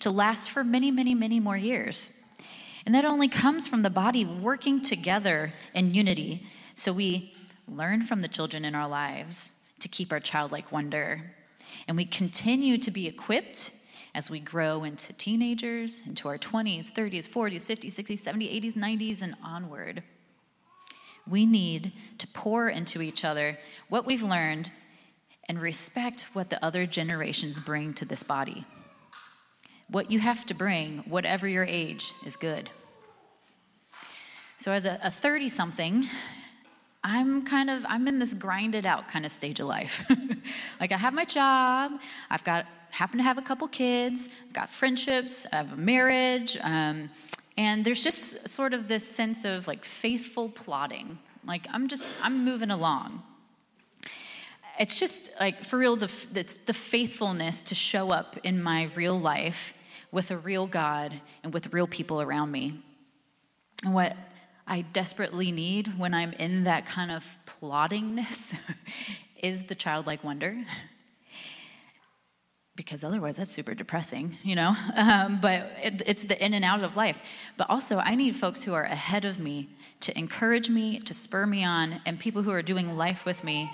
to 0.00 0.10
last 0.10 0.50
for 0.50 0.62
many, 0.62 0.90
many, 0.90 1.14
many 1.14 1.40
more 1.40 1.56
years. 1.56 2.20
And 2.84 2.94
that 2.94 3.06
only 3.06 3.28
comes 3.28 3.66
from 3.66 3.80
the 3.80 3.90
body 3.90 4.26
working 4.26 4.82
together 4.82 5.54
in 5.72 5.94
unity. 5.94 6.46
So 6.74 6.92
we 6.92 7.32
learn 7.66 8.02
from 8.02 8.20
the 8.20 8.28
children 8.28 8.66
in 8.66 8.74
our 8.74 8.88
lives 8.88 9.52
to 9.80 9.88
keep 9.88 10.12
our 10.12 10.20
childlike 10.20 10.70
wonder. 10.70 11.34
And 11.86 11.96
we 11.96 12.04
continue 12.04 12.78
to 12.78 12.90
be 12.90 13.06
equipped 13.06 13.72
as 14.14 14.30
we 14.30 14.40
grow 14.40 14.84
into 14.84 15.12
teenagers, 15.12 16.02
into 16.06 16.28
our 16.28 16.38
20s, 16.38 16.92
30s, 16.92 17.28
40s, 17.28 17.64
50s, 17.64 17.94
60s, 17.94 18.22
70s, 18.22 18.62
80s, 18.62 18.74
90s, 18.74 19.22
and 19.22 19.34
onward. 19.42 20.02
We 21.28 21.46
need 21.46 21.92
to 22.18 22.26
pour 22.28 22.68
into 22.68 23.02
each 23.02 23.24
other 23.24 23.58
what 23.88 24.06
we've 24.06 24.22
learned 24.22 24.70
and 25.48 25.60
respect 25.60 26.28
what 26.32 26.50
the 26.50 26.64
other 26.64 26.86
generations 26.86 27.60
bring 27.60 27.92
to 27.94 28.04
this 28.04 28.22
body. 28.22 28.64
What 29.88 30.10
you 30.10 30.20
have 30.20 30.46
to 30.46 30.54
bring, 30.54 30.98
whatever 31.00 31.46
your 31.46 31.64
age, 31.64 32.14
is 32.24 32.36
good. 32.36 32.70
So, 34.56 34.72
as 34.72 34.86
a 34.86 35.10
30 35.10 35.48
something, 35.50 36.08
I'm 37.04 37.44
kind 37.44 37.68
of 37.68 37.84
I'm 37.86 38.08
in 38.08 38.18
this 38.18 38.32
grinded 38.32 38.86
out 38.86 39.08
kind 39.08 39.26
of 39.26 39.30
stage 39.30 39.60
of 39.60 39.66
life. 39.66 40.04
like 40.80 40.90
I 40.90 40.96
have 40.96 41.12
my 41.12 41.26
job, 41.26 41.92
I've 42.30 42.42
got 42.44 42.66
happen 42.90 43.18
to 43.18 43.24
have 43.24 43.36
a 43.36 43.42
couple 43.42 43.68
kids, 43.68 44.30
I've 44.46 44.52
got 44.54 44.70
friendships, 44.70 45.46
I 45.52 45.56
have 45.56 45.72
a 45.74 45.76
marriage, 45.76 46.56
um, 46.62 47.10
and 47.58 47.84
there's 47.84 48.02
just 48.02 48.48
sort 48.48 48.72
of 48.72 48.88
this 48.88 49.06
sense 49.06 49.44
of 49.44 49.66
like 49.66 49.84
faithful 49.84 50.48
plodding. 50.48 51.18
Like 51.46 51.66
I'm 51.70 51.88
just 51.88 52.06
I'm 52.22 52.44
moving 52.44 52.70
along. 52.70 53.22
It's 54.80 54.98
just 54.98 55.30
like 55.38 55.62
for 55.62 55.78
real 55.78 55.96
the 55.96 56.10
it's 56.34 56.56
the 56.56 56.72
faithfulness 56.72 57.60
to 57.62 57.74
show 57.74 58.10
up 58.12 58.38
in 58.44 58.62
my 58.62 58.88
real 58.94 59.20
life 59.20 59.74
with 60.10 60.30
a 60.30 60.38
real 60.38 60.66
God 60.66 61.20
and 61.42 61.52
with 61.52 61.72
real 61.72 61.86
people 61.86 62.22
around 62.22 62.50
me. 62.50 62.82
And 63.84 63.92
what 63.92 64.16
I 64.66 64.80
desperately 64.80 65.52
need 65.52 65.98
when 65.98 66.14
I'm 66.14 66.32
in 66.34 66.64
that 66.64 66.86
kind 66.86 67.10
of 67.10 67.24
ploddingness 67.46 68.56
is 69.42 69.64
the 69.64 69.74
childlike 69.74 70.24
wonder. 70.24 70.64
Because 72.76 73.04
otherwise, 73.04 73.36
that's 73.36 73.52
super 73.52 73.74
depressing, 73.74 74.36
you 74.42 74.56
know? 74.56 74.74
Um, 74.96 75.38
but 75.40 75.70
it, 75.82 76.02
it's 76.06 76.24
the 76.24 76.42
in 76.44 76.54
and 76.54 76.64
out 76.64 76.82
of 76.82 76.96
life. 76.96 77.18
But 77.56 77.68
also, 77.68 77.98
I 77.98 78.14
need 78.14 78.36
folks 78.36 78.62
who 78.62 78.72
are 78.72 78.84
ahead 78.84 79.24
of 79.24 79.38
me 79.38 79.68
to 80.00 80.16
encourage 80.18 80.70
me, 80.70 80.98
to 81.00 81.14
spur 81.14 81.46
me 81.46 81.62
on, 81.62 82.00
and 82.06 82.18
people 82.18 82.42
who 82.42 82.50
are 82.50 82.62
doing 82.62 82.96
life 82.96 83.24
with 83.24 83.44
me 83.44 83.70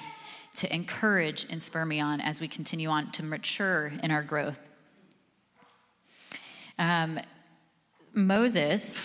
to 0.56 0.74
encourage 0.74 1.46
and 1.50 1.62
spur 1.62 1.84
me 1.84 2.00
on 2.00 2.20
as 2.20 2.40
we 2.40 2.48
continue 2.48 2.88
on 2.88 3.10
to 3.12 3.22
mature 3.22 3.92
in 4.02 4.10
our 4.10 4.22
growth. 4.22 4.58
Um, 6.78 7.20
Moses 8.12 9.00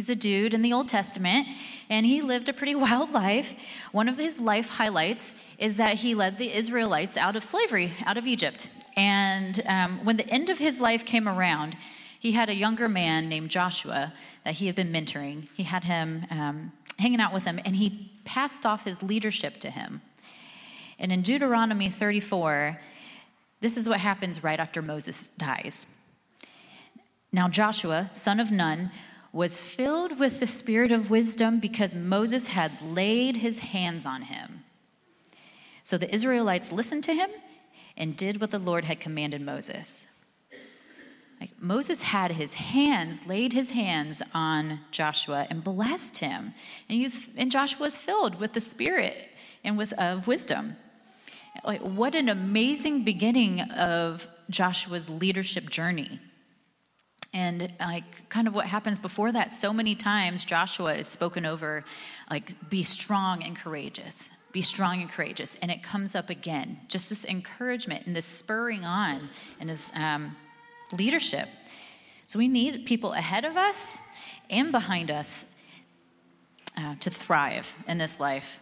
He's 0.00 0.08
a 0.08 0.16
dude 0.16 0.54
in 0.54 0.62
the 0.62 0.72
Old 0.72 0.88
Testament, 0.88 1.46
and 1.90 2.06
he 2.06 2.22
lived 2.22 2.48
a 2.48 2.54
pretty 2.54 2.74
wild 2.86 3.12
life. 3.12 3.54
One 3.92 4.08
of 4.08 4.16
his 4.16 4.40
life 4.40 4.66
highlights 4.66 5.34
is 5.58 5.76
that 5.76 5.96
he 5.96 6.14
led 6.14 6.38
the 6.38 6.56
Israelites 6.56 7.18
out 7.18 7.36
of 7.36 7.44
slavery, 7.44 7.92
out 8.06 8.16
of 8.16 8.26
Egypt. 8.26 8.70
And 8.96 9.62
um, 9.66 10.02
when 10.02 10.16
the 10.16 10.26
end 10.26 10.48
of 10.48 10.56
his 10.56 10.80
life 10.80 11.04
came 11.04 11.28
around, 11.28 11.76
he 12.18 12.32
had 12.32 12.48
a 12.48 12.54
younger 12.54 12.88
man 12.88 13.28
named 13.28 13.50
Joshua 13.50 14.14
that 14.44 14.54
he 14.54 14.68
had 14.68 14.74
been 14.74 14.90
mentoring. 14.90 15.48
He 15.54 15.64
had 15.64 15.84
him 15.84 16.24
um, 16.30 16.72
hanging 16.98 17.20
out 17.20 17.34
with 17.34 17.44
him, 17.44 17.60
and 17.66 17.76
he 17.76 18.10
passed 18.24 18.64
off 18.64 18.84
his 18.84 19.02
leadership 19.02 19.60
to 19.60 19.70
him. 19.70 20.00
And 20.98 21.12
in 21.12 21.20
Deuteronomy 21.20 21.90
34, 21.90 22.80
this 23.60 23.76
is 23.76 23.86
what 23.86 24.00
happens 24.00 24.42
right 24.42 24.60
after 24.60 24.80
Moses 24.80 25.28
dies. 25.28 25.88
Now, 27.32 27.48
Joshua, 27.48 28.08
son 28.12 28.40
of 28.40 28.50
Nun, 28.50 28.90
was 29.32 29.62
filled 29.62 30.18
with 30.18 30.40
the 30.40 30.46
spirit 30.46 30.90
of 30.90 31.10
wisdom 31.10 31.60
because 31.60 31.94
Moses 31.94 32.48
had 32.48 32.82
laid 32.82 33.38
his 33.38 33.60
hands 33.60 34.04
on 34.04 34.22
him. 34.22 34.64
So 35.82 35.96
the 35.96 36.12
Israelites 36.12 36.72
listened 36.72 37.04
to 37.04 37.14
him 37.14 37.30
and 37.96 38.16
did 38.16 38.40
what 38.40 38.50
the 38.50 38.58
Lord 38.58 38.84
had 38.84 39.00
commanded 39.00 39.40
Moses. 39.40 40.08
Like 41.40 41.52
Moses 41.58 42.02
had 42.02 42.32
his 42.32 42.54
hands, 42.54 43.26
laid 43.26 43.52
his 43.52 43.70
hands 43.70 44.22
on 44.34 44.80
Joshua 44.90 45.46
and 45.48 45.64
blessed 45.64 46.18
him. 46.18 46.52
And, 46.88 46.98
he 46.98 47.02
was, 47.02 47.28
and 47.36 47.50
Joshua 47.50 47.82
was 47.82 47.98
filled 47.98 48.38
with 48.38 48.52
the 48.52 48.60
spirit 48.60 49.28
and 49.64 49.78
with 49.78 49.92
of 49.94 50.26
wisdom. 50.26 50.76
Like 51.64 51.80
what 51.80 52.14
an 52.14 52.28
amazing 52.28 53.04
beginning 53.04 53.60
of 53.60 54.28
Joshua's 54.50 55.08
leadership 55.08 55.70
journey. 55.70 56.20
And 57.32 57.72
like 57.78 58.28
kind 58.28 58.48
of 58.48 58.54
what 58.54 58.66
happens 58.66 58.98
before 58.98 59.30
that, 59.32 59.52
so 59.52 59.72
many 59.72 59.94
times 59.94 60.44
Joshua 60.44 60.94
is 60.94 61.06
spoken 61.06 61.46
over 61.46 61.84
like 62.28 62.50
be 62.68 62.82
strong 62.82 63.42
and 63.42 63.56
courageous. 63.56 64.32
Be 64.52 64.62
strong 64.62 65.00
and 65.00 65.08
courageous. 65.08 65.56
And 65.62 65.70
it 65.70 65.82
comes 65.82 66.16
up 66.16 66.28
again. 66.28 66.80
Just 66.88 67.08
this 67.08 67.24
encouragement 67.24 68.06
and 68.06 68.16
this 68.16 68.26
spurring 68.26 68.84
on 68.84 69.28
in 69.60 69.68
his 69.68 69.92
um, 69.94 70.36
leadership. 70.92 71.48
So 72.26 72.38
we 72.38 72.48
need 72.48 72.84
people 72.84 73.12
ahead 73.12 73.44
of 73.44 73.56
us 73.56 74.00
and 74.48 74.72
behind 74.72 75.10
us 75.10 75.46
uh, 76.76 76.96
to 77.00 77.10
thrive 77.10 77.72
in 77.86 77.98
this 77.98 78.18
life. 78.18 78.58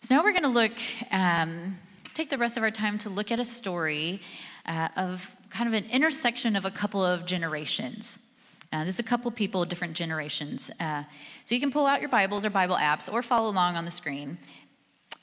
So 0.00 0.16
now 0.16 0.24
we're 0.24 0.32
going 0.32 0.42
to 0.42 0.48
look, 0.48 0.72
um, 1.12 1.78
take 2.12 2.28
the 2.28 2.38
rest 2.38 2.56
of 2.56 2.64
our 2.64 2.72
time 2.72 2.98
to 2.98 3.08
look 3.08 3.30
at 3.30 3.38
a 3.38 3.44
story 3.44 4.20
uh, 4.66 4.88
of 4.96 5.34
kind 5.50 5.68
of 5.68 5.74
an 5.74 5.88
intersection 5.90 6.56
of 6.56 6.64
a 6.64 6.70
couple 6.70 7.04
of 7.04 7.26
generations. 7.26 8.28
Uh, 8.72 8.84
there's 8.84 8.98
a 8.98 9.02
couple 9.02 9.30
people, 9.30 9.64
different 9.66 9.94
generations. 9.94 10.70
Uh, 10.80 11.04
so 11.44 11.54
you 11.54 11.60
can 11.60 11.70
pull 11.70 11.86
out 11.86 12.00
your 12.00 12.08
Bibles 12.08 12.44
or 12.44 12.50
Bible 12.50 12.76
apps 12.76 13.12
or 13.12 13.22
follow 13.22 13.50
along 13.50 13.76
on 13.76 13.84
the 13.84 13.90
screen. 13.90 14.38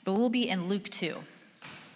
But 0.04 0.14
we'll 0.14 0.28
be 0.28 0.48
in 0.48 0.68
Luke 0.68 0.88
2. 0.88 1.16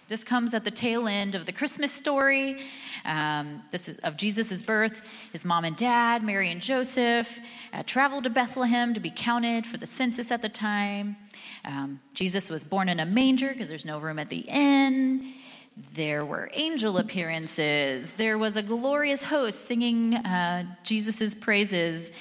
This 0.07 0.23
comes 0.23 0.53
at 0.53 0.63
the 0.63 0.71
tail 0.71 1.07
end 1.07 1.33
of 1.33 1.47
the 1.47 1.51
Christmas 1.51 1.91
story. 1.91 2.59
Um, 3.05 3.63
this 3.71 3.89
is 3.89 3.97
of 3.99 4.17
Jesus' 4.17 4.61
birth. 4.61 5.01
His 5.31 5.43
mom 5.45 5.65
and 5.65 5.75
dad, 5.75 6.23
Mary 6.23 6.51
and 6.51 6.61
Joseph, 6.61 7.39
uh, 7.73 7.81
traveled 7.83 8.25
to 8.25 8.29
Bethlehem 8.29 8.93
to 8.93 8.99
be 8.99 9.11
counted 9.15 9.65
for 9.65 9.77
the 9.77 9.87
census 9.87 10.31
at 10.31 10.43
the 10.43 10.49
time. 10.49 11.15
Um, 11.63 12.01
Jesus 12.13 12.51
was 12.51 12.63
born 12.63 12.87
in 12.87 12.99
a 12.99 13.05
manger 13.05 13.49
because 13.49 13.67
there's 13.67 13.85
no 13.85 13.97
room 13.97 14.19
at 14.19 14.29
the 14.29 14.41
inn. 14.41 15.33
There 15.77 16.25
were 16.25 16.49
angel 16.53 16.97
appearances. 16.97 18.13
There 18.13 18.37
was 18.37 18.55
a 18.55 18.63
glorious 18.63 19.25
host 19.25 19.65
singing 19.65 20.15
uh, 20.15 20.63
Jesus' 20.83 21.35
praises. 21.35 22.13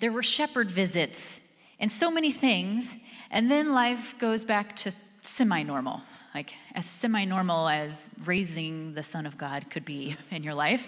There 0.00 0.12
were 0.12 0.22
shepherd 0.22 0.70
visits 0.70 1.52
and 1.80 1.90
so 1.90 2.10
many 2.10 2.30
things. 2.30 2.98
And 3.30 3.50
then 3.50 3.72
life 3.72 4.14
goes 4.18 4.44
back 4.44 4.76
to 4.76 4.94
semi 5.20 5.62
normal, 5.62 6.02
like 6.34 6.54
as 6.74 6.84
semi 6.84 7.24
normal 7.24 7.66
as 7.68 8.10
raising 8.26 8.92
the 8.92 9.02
Son 9.02 9.24
of 9.24 9.38
God 9.38 9.70
could 9.70 9.86
be 9.86 10.16
in 10.30 10.42
your 10.42 10.54
life. 10.54 10.86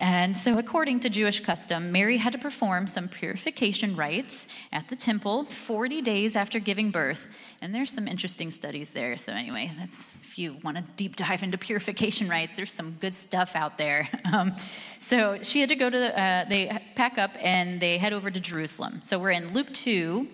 And 0.00 0.36
so, 0.36 0.58
according 0.58 1.00
to 1.00 1.10
Jewish 1.10 1.40
custom, 1.40 1.90
Mary 1.90 2.18
had 2.18 2.32
to 2.32 2.38
perform 2.38 2.86
some 2.86 3.08
purification 3.08 3.96
rites 3.96 4.46
at 4.72 4.88
the 4.88 4.94
temple 4.94 5.44
40 5.44 6.02
days 6.02 6.36
after 6.36 6.60
giving 6.60 6.92
birth. 6.92 7.28
And 7.60 7.74
there's 7.74 7.90
some 7.90 8.06
interesting 8.06 8.52
studies 8.52 8.92
there. 8.92 9.16
So, 9.16 9.32
anyway, 9.32 9.72
that's 9.76 10.14
if 10.22 10.38
you 10.38 10.56
want 10.62 10.76
to 10.76 10.84
deep 10.96 11.16
dive 11.16 11.42
into 11.42 11.58
purification 11.58 12.28
rites, 12.28 12.54
there's 12.54 12.72
some 12.72 12.92
good 13.00 13.16
stuff 13.16 13.56
out 13.56 13.76
there. 13.76 14.08
Um, 14.28 14.54
so, 14.98 15.38
she 15.42 15.60
had 15.60 15.70
to 15.70 15.76
go 15.76 15.88
to, 15.88 16.22
uh, 16.22 16.44
they 16.44 16.82
pack 16.94 17.16
up 17.16 17.30
and 17.40 17.80
they 17.80 17.96
head 17.96 18.12
over 18.12 18.30
to 18.30 18.38
Jerusalem. 18.38 19.00
So, 19.02 19.18
we're 19.18 19.30
in 19.30 19.54
Luke 19.54 19.72
2, 19.72 20.28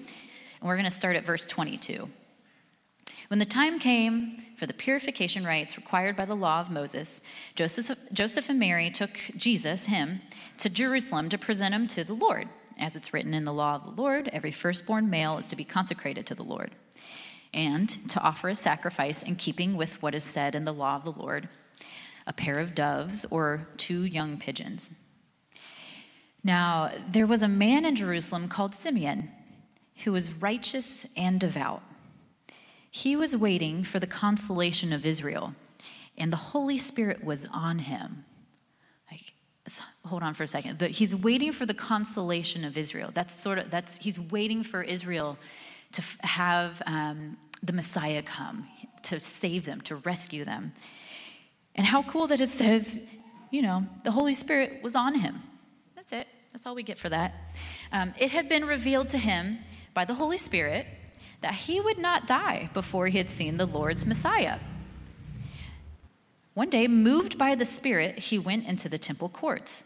and 0.61 0.69
we're 0.69 0.75
going 0.75 0.85
to 0.85 0.91
start 0.91 1.15
at 1.15 1.25
verse 1.25 1.47
22. 1.47 2.09
When 3.29 3.39
the 3.39 3.45
time 3.45 3.79
came 3.79 4.43
for 4.57 4.67
the 4.67 4.75
purification 4.75 5.45
rites 5.45 5.77
required 5.77 6.17
by 6.17 6.27
the 6.27 6.37
law 6.37 6.61
of 6.61 6.71
Moses, 6.71 7.23
Joseph, 7.55 7.99
Joseph 8.13 8.49
and 8.49 8.59
Mary 8.59 8.91
took 8.91 9.19
Jesus, 9.37 9.87
him, 9.87 10.21
to 10.59 10.69
Jerusalem 10.69 11.29
to 11.31 11.39
present 11.39 11.75
him 11.75 11.87
to 11.89 12.05
the 12.05 12.15
Lord. 12.15 12.49
As 12.79 12.97
it's 12.97 13.13
written 13.13 13.35
in 13.35 13.45
the 13.45 13.53
law 13.53 13.77
of 13.77 13.85
the 13.85 14.03
Lord, 14.03 14.29
every 14.33 14.51
firstborn 14.51 15.09
male 15.09 15.39
is 15.39 15.47
to 15.47 15.57
be 15.57 15.65
consecrated 15.65 16.27
to 16.27 16.35
the 16.35 16.43
Lord, 16.43 16.73
and 17.53 17.89
to 18.11 18.21
offer 18.21 18.49
a 18.49 18.55
sacrifice 18.55 19.23
in 19.23 19.37
keeping 19.37 19.77
with 19.77 20.03
what 20.03 20.15
is 20.15 20.25
said 20.25 20.55
in 20.55 20.65
the 20.65 20.73
law 20.73 20.97
of 20.97 21.05
the 21.05 21.13
Lord 21.13 21.49
a 22.27 22.33
pair 22.33 22.59
of 22.59 22.75
doves 22.75 23.25
or 23.27 23.69
two 23.77 24.05
young 24.05 24.39
pigeons. 24.39 25.01
Now, 26.43 26.91
there 27.09 27.27
was 27.27 27.43
a 27.43 27.49
man 27.49 27.85
in 27.85 27.97
Jerusalem 27.97 28.49
called 28.49 28.75
Simeon 28.75 29.31
who 30.05 30.13
was 30.13 30.33
righteous 30.33 31.07
and 31.17 31.39
devout. 31.39 31.83
He 32.97 33.17
was 33.17 33.37
waiting 33.37 33.83
for 33.83 33.99
the 33.99 34.07
consolation 34.07 34.93
of 34.93 35.05
Israel, 35.05 35.57
and 36.17 36.33
the 36.33 36.37
Holy 36.37 36.79
Spirit 36.79 37.25
was 37.25 37.45
on 37.53 37.81
him. 37.81 38.25
Like, 39.11 39.33
hold 40.07 40.23
on 40.23 40.33
for 40.35 40.45
a 40.45 40.47
second. 40.47 40.79
The, 40.79 40.87
he's 40.87 41.13
waiting 41.13 41.51
for 41.51 41.67
the 41.67 41.75
consolation 41.75 42.65
of 42.65 42.79
Israel. 42.79 43.11
That's 43.13 43.35
sort 43.35 43.59
of 43.59 43.69
that's 43.69 43.97
he's 43.97 44.21
waiting 44.21 44.63
for 44.63 44.81
Israel 44.81 45.37
to 45.91 46.03
f- 46.03 46.21
have 46.21 46.83
um, 46.87 47.37
the 47.65 47.73
Messiah 47.73 48.23
come 48.23 48.69
to 49.03 49.19
save 49.19 49.65
them, 49.65 49.81
to 49.81 49.97
rescue 49.97 50.45
them. 50.45 50.73
And 51.75 51.89
how 51.89 52.05
cool 52.05 52.29
that 52.29 52.41
it 52.41 52.47
says, 52.47 53.01
you 53.51 53.63
know, 53.63 53.85
the 54.05 54.13
Holy 54.13 54.35
Spirit 54.35 54.85
was 54.85 54.95
on 54.95 55.17
him. 55.17 55.43
That's 55.97 56.13
it. 56.13 56.29
That's 56.53 56.65
all 56.65 56.77
we 56.77 56.85
get 56.85 57.01
for 57.01 57.09
that. 57.09 57.35
Um, 57.91 58.15
it 58.21 58.31
had 58.31 58.49
been 58.49 58.65
revealed 58.65 59.09
to 59.09 59.19
him 59.19 59.59
by 59.95 60.05
the 60.05 60.15
Holy 60.15 60.37
Spirit 60.37 60.87
that 61.45 61.55
he 61.55 61.79
would 61.79 61.99
not 61.99 62.27
die 62.27 62.71
before 62.73 63.09
he 63.09 63.19
had 63.19 63.29
seen 63.29 63.59
the 63.59 63.67
Lord's 63.67 64.07
Messiah. 64.07 64.59
One 66.55 66.71
day, 66.71 66.89
moved 66.89 67.37
by 67.37 67.55
the 67.55 67.67
Spirit, 67.67 68.19
he 68.19 68.39
went 68.39 68.67
into 68.67 68.89
the 68.89 68.97
temple 68.97 69.29
courts. 69.29 69.85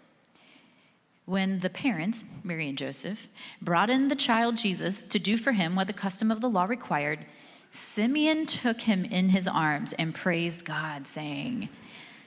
When 1.24 1.58
the 1.58 1.68
parents, 1.68 2.24
Mary 2.44 2.68
and 2.68 2.78
Joseph, 2.78 3.26
brought 3.60 3.90
in 3.90 4.06
the 4.06 4.14
child 4.14 4.56
Jesus 4.56 5.02
to 5.02 5.18
do 5.18 5.36
for 5.36 5.50
him 5.50 5.74
what 5.74 5.88
the 5.88 5.92
custom 5.92 6.30
of 6.30 6.40
the 6.40 6.48
law 6.48 6.66
required, 6.66 7.26
Simeon 7.72 8.46
took 8.46 8.82
him 8.82 9.04
in 9.04 9.30
his 9.30 9.48
arms 9.48 9.92
and 9.94 10.14
praised 10.14 10.64
God, 10.64 11.08
saying, 11.08 11.68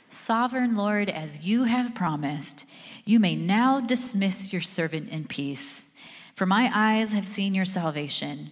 Sovereign 0.09 0.75
Lord, 0.75 1.09
as 1.09 1.45
you 1.45 1.63
have 1.63 1.95
promised, 1.95 2.67
you 3.05 3.17
may 3.17 3.37
now 3.37 3.79
dismiss 3.79 4.51
your 4.51 4.61
servant 4.61 5.07
in 5.07 5.23
peace. 5.23 5.93
For 6.35 6.45
my 6.45 6.69
eyes 6.73 7.13
have 7.13 7.29
seen 7.29 7.55
your 7.55 7.63
salvation 7.63 8.51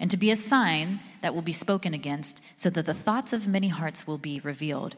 and 0.00 0.10
to 0.10 0.16
be 0.16 0.30
a 0.30 0.36
sign 0.36 0.98
that 1.20 1.34
will 1.34 1.42
be 1.42 1.52
spoken 1.52 1.94
against, 1.94 2.42
so 2.58 2.70
that 2.70 2.86
the 2.86 2.94
thoughts 2.94 3.32
of 3.32 3.46
many 3.46 3.68
hearts 3.68 4.06
will 4.06 4.18
be 4.18 4.40
revealed, 4.40 4.96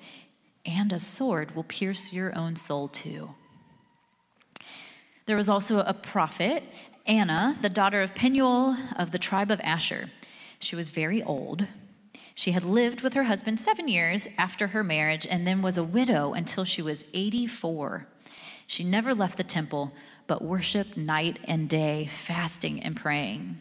and 0.65 0.93
a 0.93 1.01
sword 1.01 1.55
will 1.55 1.65
pierce 1.65 2.13
your 2.13 2.35
own 2.39 2.55
soul 2.55 2.87
too. 2.87 3.35
There 5.27 5.37
was 5.37 5.49
also 5.49 5.81
a 5.81 5.93
prophet, 5.93 6.63
Anna, 7.07 7.57
the 7.61 7.69
daughter 7.69 8.01
of 8.01 8.15
Penuel 8.15 8.77
of 8.97 9.11
the 9.11 9.19
tribe 9.19 9.51
of 9.51 9.61
Asher. 9.61 10.09
She 10.61 10.77
was 10.77 10.89
very 10.89 11.23
old. 11.23 11.67
She 12.35 12.53
had 12.53 12.65
lived 12.65 13.03
with 13.03 13.15
her 13.15 13.25
husband 13.25 13.59
seven 13.59 13.89
years 13.89 14.29
after 14.39 14.69
her 14.69 14.85
marriage 14.85 15.27
and 15.29 15.47
then 15.47 15.63
was 15.63 15.77
a 15.77 15.85
widow 15.85 16.33
until 16.33 16.65
she 16.65 16.81
was 16.81 17.05
84. 17.13 18.07
She 18.67 18.85
never 18.85 19.15
left 19.15 19.37
the 19.37 19.45
temple, 19.45 19.93
but 20.27 20.43
worshiped 20.43 20.97
night 20.97 21.41
and 21.45 21.69
day, 21.69 22.07
fasting 22.07 22.81
and 22.81 22.97
praying. 22.97 23.61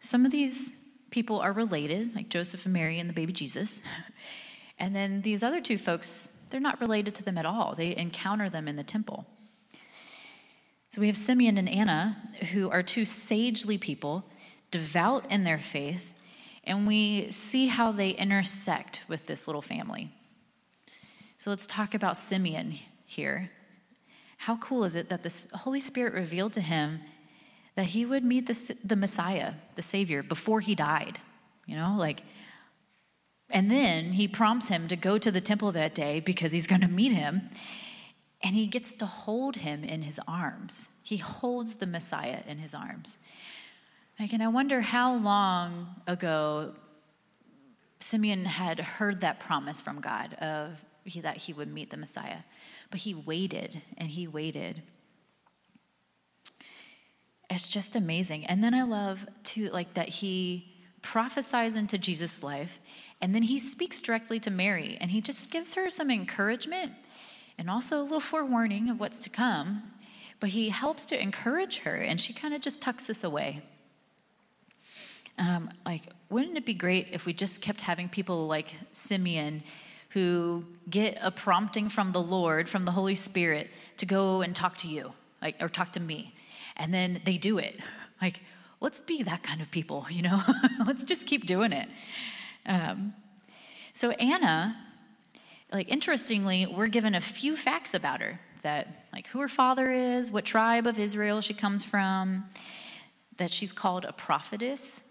some 0.00 0.24
of 0.24 0.32
these 0.32 0.72
people 1.10 1.40
are 1.40 1.52
related, 1.52 2.14
like 2.14 2.28
Joseph 2.28 2.64
and 2.64 2.72
Mary 2.72 2.98
and 2.98 3.08
the 3.08 3.14
baby 3.14 3.32
Jesus. 3.32 3.82
And 4.82 4.96
then 4.96 5.20
these 5.20 5.42
other 5.42 5.60
two 5.60 5.76
folks, 5.76 6.38
they're 6.48 6.58
not 6.58 6.80
related 6.80 7.14
to 7.16 7.22
them 7.22 7.36
at 7.36 7.44
all. 7.44 7.74
They 7.74 7.94
encounter 7.94 8.48
them 8.48 8.66
in 8.66 8.76
the 8.76 8.82
temple. 8.82 9.26
So 10.88 11.02
we 11.02 11.06
have 11.06 11.18
Simeon 11.18 11.58
and 11.58 11.68
Anna, 11.68 12.16
who 12.52 12.70
are 12.70 12.82
two 12.82 13.04
sagely 13.04 13.76
people, 13.76 14.24
devout 14.70 15.30
in 15.30 15.44
their 15.44 15.58
faith, 15.58 16.14
and 16.64 16.86
we 16.86 17.30
see 17.30 17.66
how 17.66 17.92
they 17.92 18.10
intersect 18.10 19.04
with 19.06 19.26
this 19.26 19.46
little 19.46 19.62
family. 19.62 20.10
So 21.38 21.50
let's 21.50 21.66
talk 21.66 21.94
about 21.94 22.16
Simeon 22.16 22.74
here. 23.04 23.50
How 24.38 24.56
cool 24.56 24.84
is 24.84 24.96
it 24.96 25.10
that 25.10 25.22
the 25.22 25.58
Holy 25.58 25.80
Spirit 25.80 26.14
revealed 26.14 26.54
to 26.54 26.60
him 26.60 27.00
that 27.74 27.86
he 27.86 28.04
would 28.04 28.24
meet 28.24 28.46
the, 28.46 28.76
the 28.84 28.96
Messiah, 28.96 29.54
the 29.74 29.82
Savior, 29.82 30.22
before 30.22 30.60
he 30.60 30.74
died. 30.74 31.20
You 31.66 31.76
know, 31.76 31.94
like, 31.96 32.22
and 33.50 33.70
then 33.70 34.12
he 34.12 34.28
prompts 34.28 34.68
him 34.68 34.88
to 34.88 34.96
go 34.96 35.18
to 35.18 35.30
the 35.30 35.40
temple 35.40 35.72
that 35.72 35.94
day 35.94 36.20
because 36.20 36.52
he's 36.52 36.66
going 36.66 36.80
to 36.82 36.88
meet 36.88 37.12
him. 37.12 37.48
And 38.42 38.54
he 38.54 38.66
gets 38.66 38.94
to 38.94 39.06
hold 39.06 39.56
him 39.56 39.84
in 39.84 40.02
his 40.02 40.18
arms. 40.26 40.92
He 41.02 41.18
holds 41.18 41.74
the 41.74 41.86
Messiah 41.86 42.40
in 42.46 42.58
his 42.58 42.74
arms. 42.74 43.18
Like, 44.18 44.32
and 44.32 44.42
I 44.42 44.48
wonder 44.48 44.80
how 44.80 45.14
long 45.16 45.88
ago 46.06 46.74
Simeon 48.00 48.46
had 48.46 48.80
heard 48.80 49.20
that 49.20 49.40
promise 49.40 49.80
from 49.80 50.00
God 50.00 50.34
of 50.34 50.84
he, 51.04 51.20
that 51.20 51.36
he 51.36 51.52
would 51.52 51.72
meet 51.72 51.90
the 51.90 51.96
Messiah. 51.96 52.38
But 52.90 53.00
he 53.00 53.14
waited 53.14 53.80
and 53.96 54.08
he 54.08 54.26
waited 54.26 54.82
it's 57.50 57.66
just 57.66 57.96
amazing. 57.96 58.46
And 58.46 58.62
then 58.62 58.74
I 58.74 58.84
love 58.84 59.26
too, 59.42 59.68
like 59.70 59.94
that 59.94 60.08
he 60.08 60.72
prophesies 61.02 61.76
into 61.76 61.98
Jesus' 61.98 62.42
life, 62.42 62.78
and 63.20 63.34
then 63.34 63.42
he 63.42 63.58
speaks 63.58 64.00
directly 64.00 64.38
to 64.40 64.50
Mary, 64.50 64.96
and 65.00 65.10
he 65.10 65.20
just 65.20 65.50
gives 65.50 65.74
her 65.74 65.90
some 65.90 66.10
encouragement 66.10 66.92
and 67.58 67.68
also 67.68 68.00
a 68.00 68.02
little 68.02 68.20
forewarning 68.20 68.88
of 68.88 69.00
what's 69.00 69.18
to 69.18 69.30
come. 69.30 69.82
But 70.38 70.50
he 70.50 70.70
helps 70.70 71.04
to 71.06 71.20
encourage 71.20 71.78
her, 71.78 71.96
and 71.96 72.18
she 72.18 72.32
kind 72.32 72.54
of 72.54 72.62
just 72.62 72.80
tucks 72.80 73.06
this 73.06 73.24
away. 73.24 73.60
Um, 75.38 75.70
like, 75.84 76.02
wouldn't 76.30 76.56
it 76.56 76.64
be 76.64 76.74
great 76.74 77.08
if 77.12 77.26
we 77.26 77.32
just 77.32 77.60
kept 77.60 77.82
having 77.82 78.08
people 78.08 78.46
like 78.46 78.74
Simeon 78.92 79.62
who 80.10 80.64
get 80.88 81.18
a 81.20 81.30
prompting 81.30 81.88
from 81.88 82.12
the 82.12 82.22
Lord, 82.22 82.68
from 82.68 82.84
the 82.84 82.90
Holy 82.90 83.14
Spirit, 83.14 83.70
to 83.98 84.06
go 84.06 84.42
and 84.42 84.56
talk 84.56 84.76
to 84.78 84.88
you, 84.88 85.12
like, 85.42 85.56
or 85.60 85.68
talk 85.68 85.92
to 85.92 86.00
me? 86.00 86.34
And 86.80 86.92
then 86.92 87.20
they 87.24 87.36
do 87.36 87.58
it. 87.58 87.78
Like, 88.20 88.40
let's 88.80 89.02
be 89.02 89.22
that 89.22 89.42
kind 89.42 89.60
of 89.60 89.70
people, 89.70 90.06
you 90.10 90.22
know? 90.22 90.42
let's 90.86 91.04
just 91.04 91.26
keep 91.26 91.46
doing 91.46 91.72
it. 91.72 91.88
Um, 92.66 93.12
so, 93.92 94.10
Anna, 94.12 94.76
like, 95.72 95.88
interestingly, 95.88 96.66
we're 96.66 96.88
given 96.88 97.14
a 97.14 97.20
few 97.20 97.54
facts 97.54 97.92
about 97.92 98.20
her 98.20 98.40
that, 98.62 99.04
like, 99.12 99.26
who 99.28 99.40
her 99.40 99.48
father 99.48 99.92
is, 99.92 100.30
what 100.30 100.46
tribe 100.46 100.86
of 100.86 100.98
Israel 100.98 101.42
she 101.42 101.54
comes 101.54 101.84
from, 101.84 102.46
that 103.36 103.50
she's 103.50 103.72
called 103.72 104.06
a 104.06 104.12
prophetess, 104.12 105.04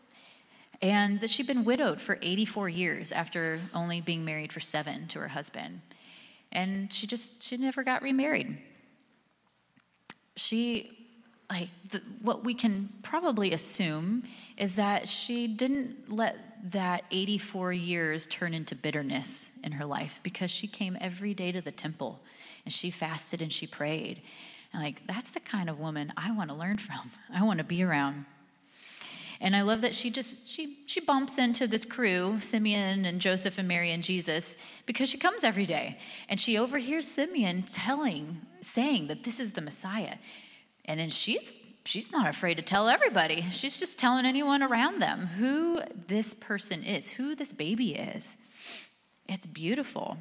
and 0.82 1.20
that 1.22 1.30
she'd 1.30 1.48
been 1.48 1.66
widowed 1.66 2.02
for 2.02 2.18
84 2.22 2.70
years 2.70 3.12
after 3.12 3.60
only 3.76 4.02
being 4.02 4.26
married 4.26 4.52
for 4.52 4.60
seven 4.60 5.08
to 5.10 5.20
her 5.20 5.28
husband. 5.28 5.82
And 6.52 6.92
she 6.92 7.06
just, 7.06 7.44
she 7.44 7.58
never 7.58 7.84
got 7.84 8.02
remarried. 8.02 8.58
She 10.36 10.99
like 11.50 11.70
the, 11.90 12.02
what 12.22 12.44
we 12.44 12.54
can 12.54 12.90
probably 13.02 13.54
assume 13.54 14.24
is 14.58 14.76
that 14.76 15.08
she 15.08 15.48
didn't 15.48 16.12
let 16.12 16.38
that 16.72 17.06
84 17.12 17.74
years 17.74 18.26
turn 18.28 18.54
into 18.54 18.76
bitterness 18.76 19.52
in 19.64 19.72
her 19.74 19.86
life 19.86 20.20
because 20.24 20.52
she 20.52 20.68
came 20.68 20.98
every 21.00 21.34
day 21.34 21.52
to 21.52 21.62
the 21.62 21.72
temple 21.72 22.20
and 22.66 22.74
she 22.74 22.92
fasted 22.92 23.42
and 23.42 23.52
she 23.52 23.66
prayed. 23.66 24.22
And 24.74 24.84
like 24.84 25.06
that's 25.08 25.32
the 25.32 25.40
kind 25.40 25.70
of 25.70 25.80
woman 25.80 26.14
I 26.16 26.32
want 26.32 26.50
to 26.50 26.56
learn 26.56 26.78
from. 26.78 27.12
I 27.34 27.44
want 27.44 27.58
to 27.60 27.64
be 27.64 27.84
around. 27.84 28.26
And 29.42 29.56
I 29.56 29.62
love 29.62 29.82
that 29.82 29.96
she 29.96 30.10
just 30.10 30.48
she 30.48 30.80
she 30.86 31.00
bumps 31.00 31.38
into 31.38 31.66
this 31.66 31.86
crew, 31.86 32.42
Simeon 32.42 33.06
and 33.06 33.22
Joseph 33.22 33.58
and 33.58 33.70
Mary 33.70 33.92
and 33.92 34.04
Jesus, 34.04 34.58
because 34.86 35.08
she 35.08 35.18
comes 35.18 35.46
every 35.46 35.66
day. 35.66 35.98
And 36.28 36.38
she 36.38 36.58
overhears 36.58 37.08
Simeon 37.08 37.64
telling, 37.64 38.42
saying 38.60 39.08
that 39.08 39.24
this 39.24 39.40
is 39.40 39.54
the 39.54 39.62
Messiah. 39.62 40.16
And 40.89 40.99
then 40.99 41.10
she's 41.10 41.56
she's 41.86 42.12
not 42.12 42.28
afraid 42.28 42.56
to 42.56 42.63
tell 42.63 42.89
everybody. 42.89 43.43
She's 43.52 43.80
just 43.80 43.97
telling 43.99 44.25
anyone 44.25 44.62
around 44.62 45.02
them 45.02 45.28
who 45.28 45.82
this 46.08 46.34
person 46.34 46.84
is, 46.84 47.08
who 47.12 47.36
this 47.36 47.54
baby 47.54 47.95
is. 47.95 48.38
It's 49.28 49.45
beautiful. 49.45 50.17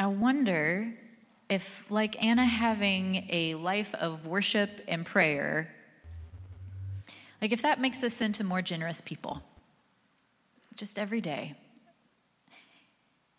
I 0.00 0.06
wonder 0.06 0.92
if, 1.48 1.90
like 1.90 2.22
Anna 2.22 2.44
having 2.44 3.26
a 3.30 3.54
life 3.54 3.94
of 3.94 4.26
worship 4.26 4.80
and 4.88 5.06
prayer, 5.06 5.74
like 7.40 7.52
if 7.52 7.62
that 7.62 7.80
makes 7.80 8.02
us 8.02 8.20
into 8.20 8.44
more 8.44 8.62
generous 8.62 9.00
people, 9.00 9.42
just 10.74 10.98
every 10.98 11.20
day. 11.20 11.54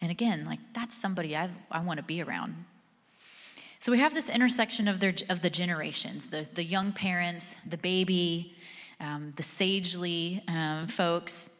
And 0.01 0.12
again, 0.12 0.45
like 0.45 0.60
that's 0.73 0.95
somebody 0.95 1.36
I, 1.36 1.49
I 1.71 1.81
want 1.81 1.97
to 1.97 2.03
be 2.03 2.21
around. 2.21 2.65
So 3.80 3.92
we 3.92 4.00
have 4.00 4.13
this 4.13 4.30
intersection 4.30 4.88
of, 4.88 5.00
their, 5.00 5.13
of 5.30 5.42
the 5.42 5.50
generations 5.50 6.28
the, 6.28 6.48
the 6.54 6.63
young 6.63 6.92
parents, 6.92 7.58
the 7.66 7.78
baby, 7.78 8.56
um, 9.00 9.34
the 9.36 9.44
sagely 9.44 10.44
um, 10.48 10.88
folks, 10.88 11.60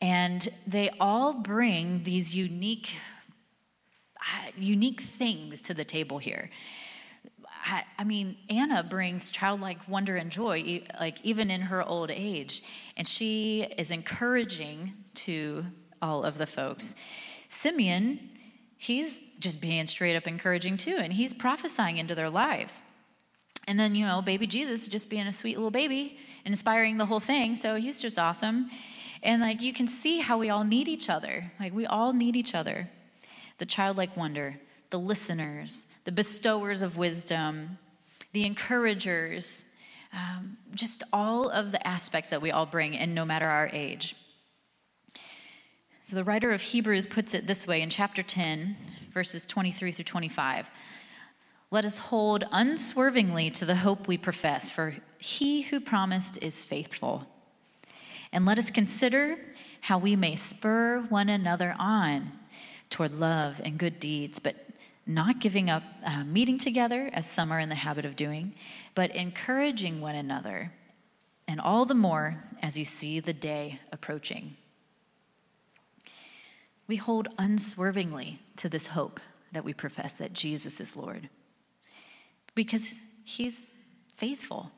and 0.00 0.48
they 0.66 0.90
all 1.00 1.32
bring 1.32 2.02
these 2.02 2.36
unique 2.36 2.98
uh, 4.20 4.50
unique 4.56 5.00
things 5.00 5.62
to 5.62 5.74
the 5.74 5.84
table 5.84 6.18
here. 6.18 6.50
I, 7.64 7.84
I, 7.98 8.04
mean, 8.04 8.36
Anna 8.50 8.82
brings 8.82 9.30
childlike 9.30 9.78
wonder 9.88 10.16
and 10.16 10.30
joy, 10.30 10.82
like 11.00 11.18
even 11.22 11.50
in 11.50 11.62
her 11.62 11.82
old 11.82 12.10
age, 12.10 12.62
and 12.96 13.06
she 13.06 13.62
is 13.78 13.90
encouraging 13.90 14.92
to 15.14 15.66
all 16.02 16.24
of 16.24 16.36
the 16.36 16.46
folks. 16.46 16.96
Simeon, 17.46 18.18
he's 18.78 19.20
just 19.38 19.60
being 19.60 19.86
straight 19.86 20.16
up 20.16 20.26
encouraging 20.26 20.76
too, 20.78 20.96
and 20.96 21.12
he's 21.12 21.34
prophesying 21.34 21.98
into 21.98 22.14
their 22.14 22.30
lives. 22.30 22.82
And 23.66 23.78
then, 23.78 23.94
you 23.94 24.06
know, 24.06 24.22
baby 24.22 24.46
Jesus 24.46 24.88
just 24.88 25.10
being 25.10 25.26
a 25.26 25.32
sweet 25.32 25.56
little 25.56 25.70
baby 25.70 26.16
inspiring 26.46 26.96
the 26.96 27.04
whole 27.04 27.20
thing. 27.20 27.54
So 27.54 27.74
he's 27.74 28.00
just 28.00 28.18
awesome. 28.18 28.70
And 29.22 29.42
like 29.42 29.60
you 29.60 29.74
can 29.74 29.86
see 29.86 30.20
how 30.20 30.38
we 30.38 30.48
all 30.48 30.64
need 30.64 30.88
each 30.88 31.10
other. 31.10 31.52
Like 31.60 31.74
we 31.74 31.84
all 31.84 32.14
need 32.14 32.34
each 32.34 32.54
other. 32.54 32.88
The 33.58 33.66
childlike 33.66 34.16
wonder, 34.16 34.58
the 34.88 34.98
listeners, 34.98 35.86
the 36.04 36.12
bestowers 36.12 36.80
of 36.80 36.96
wisdom, 36.96 37.76
the 38.32 38.46
encouragers, 38.46 39.66
um, 40.14 40.56
just 40.74 41.02
all 41.12 41.50
of 41.50 41.72
the 41.72 41.86
aspects 41.86 42.30
that 42.30 42.40
we 42.40 42.50
all 42.50 42.64
bring, 42.64 42.96
and 42.96 43.14
no 43.14 43.26
matter 43.26 43.46
our 43.46 43.68
age. 43.72 44.16
So 46.08 46.16
the 46.16 46.24
writer 46.24 46.52
of 46.52 46.62
Hebrews 46.62 47.04
puts 47.04 47.34
it 47.34 47.46
this 47.46 47.66
way 47.66 47.82
in 47.82 47.90
chapter 47.90 48.22
10, 48.22 48.78
verses 49.12 49.44
23 49.44 49.92
through 49.92 50.06
25. 50.06 50.70
Let 51.70 51.84
us 51.84 51.98
hold 51.98 52.44
unswervingly 52.50 53.50
to 53.50 53.66
the 53.66 53.74
hope 53.74 54.08
we 54.08 54.16
profess, 54.16 54.70
for 54.70 54.94
he 55.18 55.60
who 55.60 55.80
promised 55.80 56.42
is 56.42 56.62
faithful. 56.62 57.26
And 58.32 58.46
let 58.46 58.58
us 58.58 58.70
consider 58.70 59.36
how 59.82 59.98
we 59.98 60.16
may 60.16 60.34
spur 60.34 61.00
one 61.10 61.28
another 61.28 61.76
on 61.78 62.32
toward 62.88 63.12
love 63.12 63.60
and 63.62 63.76
good 63.76 64.00
deeds, 64.00 64.38
but 64.38 64.56
not 65.04 65.40
giving 65.40 65.68
up 65.68 65.82
uh, 66.06 66.24
meeting 66.24 66.56
together, 66.56 67.10
as 67.12 67.30
some 67.30 67.52
are 67.52 67.60
in 67.60 67.68
the 67.68 67.74
habit 67.74 68.06
of 68.06 68.16
doing, 68.16 68.54
but 68.94 69.14
encouraging 69.14 70.00
one 70.00 70.14
another, 70.14 70.72
and 71.46 71.60
all 71.60 71.84
the 71.84 71.92
more 71.92 72.42
as 72.62 72.78
you 72.78 72.86
see 72.86 73.20
the 73.20 73.34
day 73.34 73.80
approaching. 73.92 74.56
We 76.88 76.96
hold 76.96 77.28
unswervingly 77.38 78.40
to 78.56 78.68
this 78.68 78.88
hope 78.88 79.20
that 79.52 79.64
we 79.64 79.74
profess 79.74 80.14
that 80.14 80.32
Jesus 80.32 80.80
is 80.80 80.96
Lord 80.96 81.28
because 82.54 82.98
He's 83.24 83.70
faithful. 84.16 84.72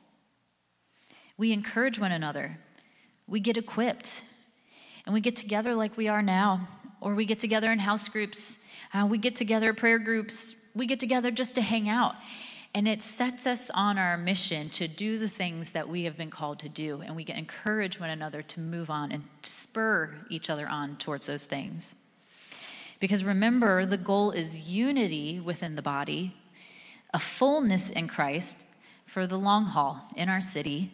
We 1.37 1.51
encourage 1.53 1.97
one 1.97 2.11
another, 2.11 2.59
we 3.27 3.39
get 3.39 3.57
equipped, 3.57 4.23
and 5.05 5.13
we 5.13 5.21
get 5.21 5.35
together 5.35 5.73
like 5.73 5.97
we 5.97 6.07
are 6.07 6.21
now, 6.21 6.67
or 6.99 7.15
we 7.15 7.25
get 7.25 7.39
together 7.39 7.71
in 7.71 7.79
house 7.79 8.07
groups, 8.07 8.59
uh, 8.93 9.07
we 9.09 9.17
get 9.17 9.35
together 9.35 9.73
prayer 9.73 9.97
groups, 9.97 10.53
we 10.75 10.85
get 10.85 10.99
together 10.99 11.31
just 11.31 11.55
to 11.55 11.61
hang 11.61 11.89
out. 11.89 12.15
And 12.73 12.87
it 12.87 13.01
sets 13.01 13.47
us 13.47 13.69
on 13.71 13.97
our 13.97 14.17
mission 14.17 14.69
to 14.71 14.87
do 14.87 15.17
the 15.17 15.27
things 15.27 15.71
that 15.71 15.89
we 15.89 16.03
have 16.03 16.15
been 16.15 16.29
called 16.29 16.59
to 16.59 16.69
do. 16.69 17.01
And 17.01 17.17
we 17.17 17.25
can 17.25 17.35
encourage 17.35 17.99
one 17.99 18.09
another 18.09 18.41
to 18.43 18.59
move 18.61 18.89
on 18.89 19.11
and 19.11 19.23
to 19.41 19.51
spur 19.51 20.15
each 20.29 20.49
other 20.49 20.69
on 20.69 20.95
towards 20.95 21.25
those 21.25 21.45
things. 21.45 21.95
Because 23.01 23.23
remember, 23.23 23.83
the 23.83 23.97
goal 23.97 24.29
is 24.31 24.69
unity 24.69 25.39
within 25.39 25.75
the 25.75 25.81
body 25.81 26.35
a 27.13 27.19
fullness 27.19 27.89
in 27.89 28.07
Christ 28.07 28.65
for 29.05 29.27
the 29.27 29.37
long 29.37 29.65
haul 29.65 30.01
in 30.15 30.29
our 30.29 30.39
city, 30.39 30.93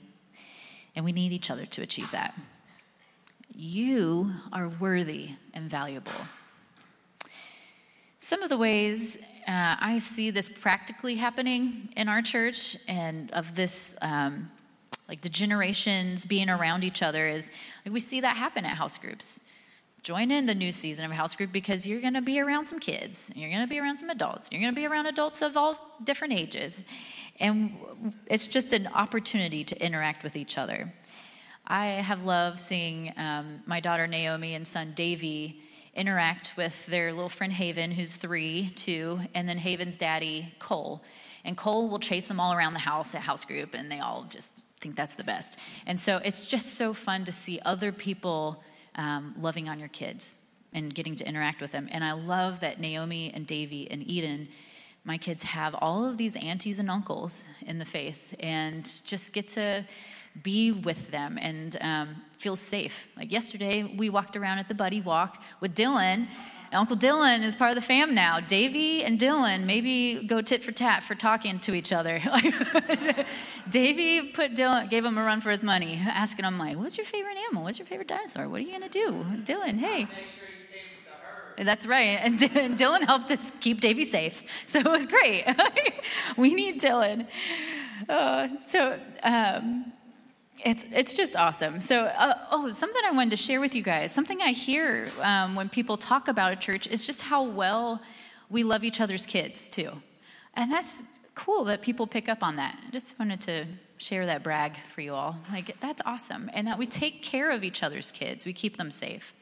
and 0.96 1.06
we 1.06 1.12
need 1.12 1.32
each 1.32 1.52
other 1.52 1.68
to 1.68 1.84
achieve 1.84 2.10
that. 2.10 2.34
You 3.54 4.32
are 4.52 4.70
worthy 4.80 5.32
and 5.54 5.70
valuable. 5.70 6.12
Some 8.18 8.42
of 8.42 8.50
the 8.50 8.58
ways 8.58 9.18
uh, 9.48 9.76
I 9.80 10.00
see 10.00 10.32
this 10.32 10.50
practically 10.50 11.16
happening 11.16 11.90
in 11.96 12.10
our 12.10 12.24
church 12.24 12.78
and 12.88 13.30
of 13.32 13.54
this, 13.54 13.96
um, 14.02 14.50
like 15.08 15.22
the 15.22 15.30
generations 15.30 16.26
being 16.26 16.50
around 16.50 16.84
each 16.84 17.04
other, 17.04 17.28
is 17.28 17.52
like 17.86 17.94
we 17.94 18.00
see 18.00 18.22
that 18.22 18.38
happen 18.38 18.66
at 18.66 18.78
house 18.78 18.98
groups 18.98 19.42
join 20.08 20.32
in 20.32 20.46
the 20.46 20.56
new 20.56 20.72
season 20.72 21.04
of 21.04 21.12
house 21.12 21.36
group 21.36 21.52
because 21.52 21.86
you're 21.86 22.00
going 22.00 22.14
to 22.14 22.22
be 22.22 22.40
around 22.40 22.66
some 22.66 22.80
kids 22.80 23.30
you're 23.36 23.50
going 23.50 23.62
to 23.62 23.68
be 23.68 23.78
around 23.78 23.98
some 23.98 24.10
adults 24.10 24.48
you're 24.52 24.62
going 24.62 24.74
to 24.74 24.82
be 24.84 24.88
around 24.88 25.06
adults 25.06 25.42
of 25.42 25.58
all 25.58 25.76
different 26.04 26.34
ages. 26.34 26.86
And 27.40 27.78
it's 28.28 28.48
just 28.48 28.74
an 28.74 28.88
opportunity 28.88 29.64
to 29.66 29.86
interact 29.86 30.24
with 30.24 30.36
each 30.36 30.58
other. 30.58 30.94
I 31.66 31.88
have 31.88 32.24
loved 32.24 32.60
seeing 32.60 33.14
um, 33.18 33.62
my 33.66 33.80
daughter 33.80 34.08
naomi 34.08 34.56
and 34.56 34.68
son 34.68 34.94
davy 34.96 35.62
interact 35.94 36.54
with 36.56 36.86
their 36.86 37.12
little 37.12 37.30
friend 37.30 37.52
haven 37.52 37.92
who's 37.92 38.16
three 38.16 38.72
two 38.76 39.20
and 39.34 39.50
then 39.50 39.58
haven's 39.58 39.98
daddy 39.98 40.54
cole. 40.60 41.04
And 41.44 41.58
cole 41.58 41.90
will 41.90 42.00
chase 42.00 42.28
them 42.28 42.40
all 42.40 42.54
around 42.54 42.74
the 42.74 42.80
house 42.80 43.14
at 43.16 43.22
house 43.22 43.46
group 43.46 43.74
and 43.74 43.92
they 43.92 44.00
all 44.00 44.26
just 44.30 44.62
think 44.80 44.96
that's 44.96 45.16
the 45.16 45.24
best. 45.24 45.60
And 45.86 46.00
so 46.00 46.18
it's 46.24 46.48
just 46.48 46.76
so 46.76 46.94
fun 46.94 47.26
to 47.26 47.32
see 47.32 47.60
other 47.66 47.92
people 47.92 48.64
um, 48.98 49.36
loving 49.40 49.70
on 49.70 49.80
your 49.80 49.90
kids 49.90 50.36
and 50.74 50.94
getting 50.94 51.16
to 51.16 51.28
interact 51.28 51.62
with 51.62 51.72
them. 51.72 51.88
And 51.92 52.04
I 52.04 52.12
love 52.12 52.60
that 52.60 52.80
Naomi 52.80 53.32
and 53.34 53.48
Davy 53.48 53.90
and 53.90 54.04
Eden, 54.04 54.50
my 55.06 55.18
kids 55.18 55.44
have 55.44 55.76
all 55.76 56.06
of 56.06 56.18
these 56.18 56.36
aunties 56.36 56.80
and 56.80 56.90
uncles 56.90 57.48
in 57.66 57.80
the 57.80 57.86
faith 57.86 58.36
and 58.40 58.84
just 59.06 59.34
get 59.34 59.48
to 59.50 59.86
be 60.44 60.72
with 60.72 61.10
them 61.12 61.38
and 61.42 61.78
um, 61.82 62.22
feel 62.38 62.56
safe. 62.56 63.08
Like 63.18 63.32
yesterday, 63.32 63.84
we 63.84 64.10
walked 64.10 64.36
around 64.36 64.60
at 64.60 64.68
the 64.68 64.76
Buddy 64.76 65.02
Walk 65.02 65.42
with 65.62 65.74
Dylan 65.74 66.28
Uncle 66.74 66.98
Dylan 66.98 67.44
is 67.44 67.56
part 67.56 67.72
of 67.72 67.76
the 67.76 67.82
fam 67.82 68.14
now. 68.14 68.40
Davy 68.40 69.04
and 69.04 69.20
Dylan 69.20 69.66
maybe 69.66 70.26
go 70.26 70.42
tit 70.42 70.64
for 70.64 70.72
tat 70.72 71.04
for 71.04 71.16
talking 71.16 71.60
to 71.62 71.74
each 71.74 71.94
other. 71.94 72.20
Davy 73.70 74.32
put 74.32 74.54
Dylan, 74.54 74.90
gave 74.90 75.06
him 75.06 75.18
a 75.18 75.24
run 75.24 75.42
for 75.42 75.50
his 75.50 75.64
money, 75.64 76.02
asking 76.06 76.46
him 76.46 76.58
like, 76.58 76.78
"What's 76.78 76.98
your 76.98 77.06
favorite 77.06 77.38
animal? 77.38 77.64
What's 77.64 77.80
your 77.80 77.86
favorite 77.86 78.08
dinosaur? 78.08 78.50
What 78.50 78.58
are 78.60 78.64
you 78.64 78.72
gonna 78.72 78.90
do?" 78.90 79.26
Dylan, 79.44 79.80
hey. 79.80 80.08
That's 81.58 81.88
right. 81.88 82.20
And 82.22 82.40
Dylan 82.78 83.02
helped 83.04 83.32
us 83.32 83.52
keep 83.60 83.82
Davy 83.82 84.06
safe. 84.06 84.44
So 84.68 84.80
it 84.80 84.86
was 84.88 85.06
great. 85.06 85.46
we 86.36 86.54
need 86.54 86.82
Dylan. 86.82 87.28
Uh, 88.08 88.60
so 88.60 89.00
um, 89.24 89.92
it's, 90.66 90.86
it's 90.92 91.14
just 91.14 91.36
awesome. 91.36 91.82
So, 91.82 92.06
uh, 92.06 92.38
oh, 92.52 92.70
something 92.70 93.02
I 93.06 93.12
wanted 93.12 93.32
to 93.32 93.38
share 93.38 93.62
with 93.62 93.76
you 93.76 93.84
guys, 93.84 94.12
something 94.12 94.42
I 94.42 94.52
hear 94.52 95.08
um, 95.22 95.56
when 95.56 95.70
people 95.70 95.98
talk 95.98 96.28
about 96.28 96.52
a 96.52 96.56
church 96.56 96.88
is 96.88 97.06
just 97.06 97.22
how 97.22 97.44
well 97.44 98.02
we 98.50 98.64
love 98.64 98.84
each 98.84 99.02
other's 99.02 99.26
kids, 99.26 99.68
too. 99.68 99.92
And 100.56 100.72
that's 100.72 101.04
cool 101.36 101.66
that 101.66 101.82
people 101.82 102.08
pick 102.08 102.28
up 102.28 102.44
on 102.44 102.56
that. 102.56 102.80
I 102.88 102.92
just 102.92 103.18
wanted 103.20 103.42
to 103.42 103.66
share 103.98 104.26
that 104.26 104.44
brag 104.44 104.78
for 104.88 105.02
you 105.02 105.14
all. 105.14 105.38
Like, 105.52 105.80
that's 105.80 106.02
awesome. 106.06 106.50
And 106.54 106.68
that 106.68 106.78
we 106.78 106.88
take 106.88 107.24
care 107.24 107.52
of 107.52 107.64
each 107.64 107.84
other's 107.84 108.12
kids, 108.12 108.46
we 108.46 108.54
keep 108.54 108.78
them 108.78 108.92
safe. 108.92 109.34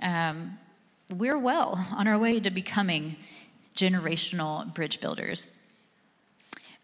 Um, 0.00 0.58
we're 1.14 1.38
well 1.38 1.86
on 1.92 2.08
our 2.08 2.18
way 2.18 2.40
to 2.40 2.50
becoming 2.50 3.16
generational 3.74 4.72
bridge 4.74 5.00
builders. 5.00 5.46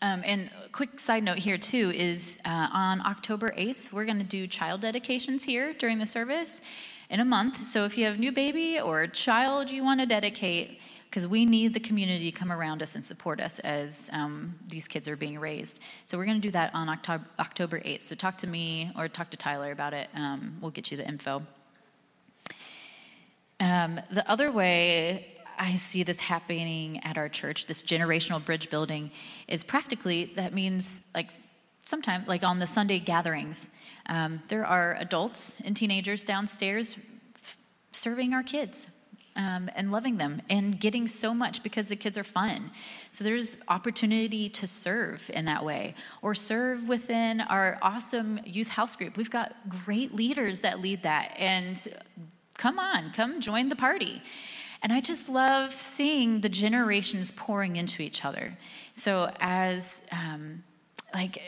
Um, 0.03 0.23
and 0.27 0.51
a 0.65 0.69
quick 0.69 0.99
side 0.99 1.23
note 1.23 1.39
here, 1.39 1.57
too, 1.57 1.93
is 1.95 2.41
uh, 2.45 2.69
on 2.73 3.01
October 3.07 3.55
8th, 3.57 3.93
we're 3.93 4.05
going 4.05 4.19
to 4.19 4.25
do 4.25 4.49
child 4.49 4.81
dedications 4.81 5.45
here 5.45 5.73
during 5.75 6.01
the 6.01 6.07
service 6.07 6.61
in 7.09 7.21
a 7.21 7.25
month. 7.25 7.65
So 7.65 7.85
if 7.85 7.97
you 7.97 8.07
have 8.07 8.17
a 8.17 8.19
new 8.19 8.33
baby 8.33 8.81
or 8.81 9.03
a 9.03 9.09
child 9.09 9.71
you 9.71 9.85
want 9.85 10.01
to 10.01 10.07
dedicate, 10.07 10.81
because 11.09 11.29
we 11.29 11.45
need 11.45 11.73
the 11.73 11.81
community 11.81 12.33
to 12.33 12.37
come 12.37 12.51
around 12.51 12.83
us 12.83 12.97
and 12.97 13.07
support 13.07 13.41
us 13.41 13.61
as 13.61 14.11
um, 14.13 14.59
these 14.67 14.89
kids 14.89 15.07
are 15.07 15.15
being 15.15 15.39
raised. 15.39 15.79
So 16.07 16.19
we're 16.19 16.25
going 16.25 16.41
to 16.41 16.49
do 16.49 16.51
that 16.51 16.75
on 16.75 16.89
October, 16.89 17.25
October 17.39 17.79
8th. 17.79 18.03
So 18.03 18.17
talk 18.17 18.39
to 18.39 18.49
me 18.49 18.91
or 18.99 19.07
talk 19.07 19.31
to 19.31 19.37
Tyler 19.37 19.71
about 19.71 19.95
it. 19.95 20.09
Um, 20.17 20.57
we'll 20.61 20.73
get 20.73 20.91
you 20.91 20.97
the 20.97 21.07
info. 21.07 21.43
Um, 23.61 24.01
the 24.11 24.29
other 24.29 24.51
way 24.51 25.27
I 25.59 25.77
see 25.77 26.03
this 26.03 26.21
happening 26.21 27.01
at 27.05 27.17
our 27.17 27.29
church, 27.29 27.67
this 27.67 27.83
generational 27.83 28.45
bridge 28.45 28.71
building, 28.71 29.11
is 29.49 29.63
practically 29.63 30.33
that 30.37 30.53
means 30.53 31.03
like 31.15 31.31
sometimes, 31.85 32.29
like 32.29 32.43
on 32.43 32.59
the 32.59 32.67
Sunday 32.67 32.99
gatherings, 32.99 33.71
um, 34.07 34.43
there 34.49 34.65
are 34.65 34.97
adults 34.99 35.61
and 35.65 35.77
teenagers 35.77 36.25
downstairs 36.25 36.97
f- 37.37 37.59
serving 37.93 38.35
our 38.35 38.43
kids. 38.43 38.91
Um, 39.35 39.71
and 39.75 39.91
loving 39.91 40.19
them 40.19 40.43
and 40.51 40.79
getting 40.79 41.07
so 41.07 41.33
much 41.33 41.63
because 41.63 41.89
the 41.89 41.97
kids 41.97 42.19
are 42.19 42.23
fun. 42.23 42.71
So 43.13 43.25
there's 43.25 43.57
opportunity 43.67 44.51
to 44.51 44.67
serve 44.67 45.31
in 45.33 45.47
that 45.47 45.65
way 45.65 45.95
or 46.21 46.35
serve 46.35 46.87
within 46.87 47.41
our 47.41 47.79
awesome 47.81 48.41
youth 48.45 48.69
house 48.69 48.95
group. 48.95 49.17
We've 49.17 49.31
got 49.31 49.57
great 49.87 50.15
leaders 50.15 50.61
that 50.61 50.83
lead 50.83 51.05
that. 51.05 51.35
And 51.39 51.83
come 52.59 52.79
on, 52.79 53.11
come 53.13 53.41
join 53.41 53.71
the 53.71 53.77
party. 53.77 54.21
And 54.83 54.93
I 54.93 55.01
just 55.01 55.29
love 55.29 55.73
seeing 55.73 56.41
the 56.41 56.49
generations 56.49 57.31
pouring 57.31 57.77
into 57.77 58.03
each 58.03 58.25
other. 58.25 58.59
So, 58.95 59.31
as 59.41 60.03
um, 60.11 60.65
like 61.15 61.41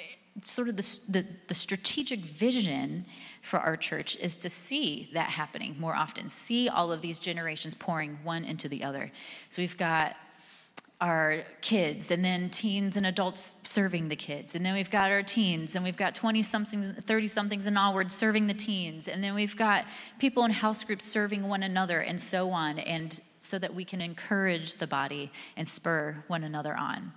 sort 0.42 0.68
of 0.68 0.77
the, 0.77 1.01
the, 1.09 1.27
the, 1.49 1.55
strategic 1.55 2.20
vision 2.20 3.07
for 3.42 3.61
our 3.61 3.77
church 3.77 4.16
is 4.16 4.35
to 4.35 4.51
see 4.51 5.09
that 5.12 5.29
happening 5.29 5.77
more 5.79 5.94
often, 5.94 6.29
see 6.29 6.68
all 6.68 6.90
of 6.90 7.01
these 7.01 7.18
generations 7.18 7.75
pouring 7.75 8.18
one 8.25 8.44
into 8.44 8.68
the 8.68 8.83
other. 8.83 9.12
So 9.49 9.62
we've 9.62 9.77
got 9.77 10.16
our 11.05 11.43
kids 11.61 12.11
and 12.11 12.25
then 12.25 12.49
teens 12.49 12.97
and 12.97 13.05
adults 13.05 13.57
serving 13.62 14.09
the 14.09 14.17
kids. 14.17 14.55
And 14.55 14.64
then 14.64 14.73
we've 14.73 14.90
got 14.90 15.11
our 15.11 15.23
teens 15.23 15.77
and 15.77 15.85
we've 15.85 15.99
got 15.99 16.14
20 16.14 16.43
somethings 16.43 16.88
30 16.88 17.27
somethings 17.27 17.67
and 17.67 17.77
onwards 17.77 18.14
serving 18.14 18.47
the 18.47 18.55
teens. 18.55 19.07
And 19.07 19.23
then 19.23 19.35
we've 19.35 19.55
got 19.55 19.85
people 20.19 20.47
in 20.47 20.51
house 20.51 20.83
groups 20.83 21.05
serving 21.05 21.47
one 21.47 21.62
another 21.62 22.01
and 22.01 22.19
so 22.19 22.49
on 22.51 22.79
and 22.79 23.21
so 23.38 23.59
that 23.59 23.75
we 23.75 23.85
can 23.85 24.01
encourage 24.01 24.75
the 24.79 24.87
body 24.87 25.31
and 25.59 25.69
spur 25.69 26.25
one 26.29 26.43
another 26.43 26.75
on. 26.75 27.12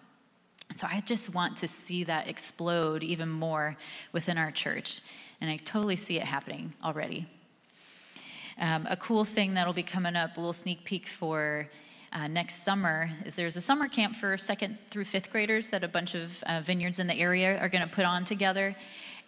So 0.76 0.86
i 0.92 1.02
just 1.06 1.34
want 1.34 1.56
to 1.58 1.68
see 1.68 2.04
that 2.04 2.28
explode 2.28 3.04
even 3.04 3.30
more 3.30 3.78
within 4.12 4.38
our 4.38 4.52
church 4.52 5.00
and 5.40 5.50
i 5.50 5.56
totally 5.56 5.96
see 5.96 6.18
it 6.18 6.24
happening 6.24 6.74
already. 6.84 7.26
Um, 8.60 8.86
a 8.90 8.98
cool 8.98 9.24
thing 9.24 9.54
that'll 9.54 9.72
be 9.72 9.84
coming 9.84 10.18
up 10.18 10.36
a 10.36 10.42
little 10.42 10.52
sneak 10.52 10.84
peek 10.84 11.08
for 11.08 11.70
uh, 12.14 12.28
next 12.28 12.64
summer 12.64 13.10
is 13.26 13.36
there's 13.36 13.58
a 13.58 13.62
summer 13.62 13.88
camp 13.88 14.16
for 14.16 14.38
second 14.38 14.78
through 14.90 15.06
fifth 15.06 15.32
graders 15.32 15.68
that 15.68 15.84
a 15.84 15.88
bunch 15.88 16.16
of 16.16 16.42
uh, 16.44 16.62
vineyards 16.64 17.00
in 17.00 17.08
the 17.08 17.16
area 17.16 17.60
are 17.60 17.70
going 17.70 17.84
to 17.84 17.90
put 17.90 18.06
on 18.06 18.24
together. 18.24 18.76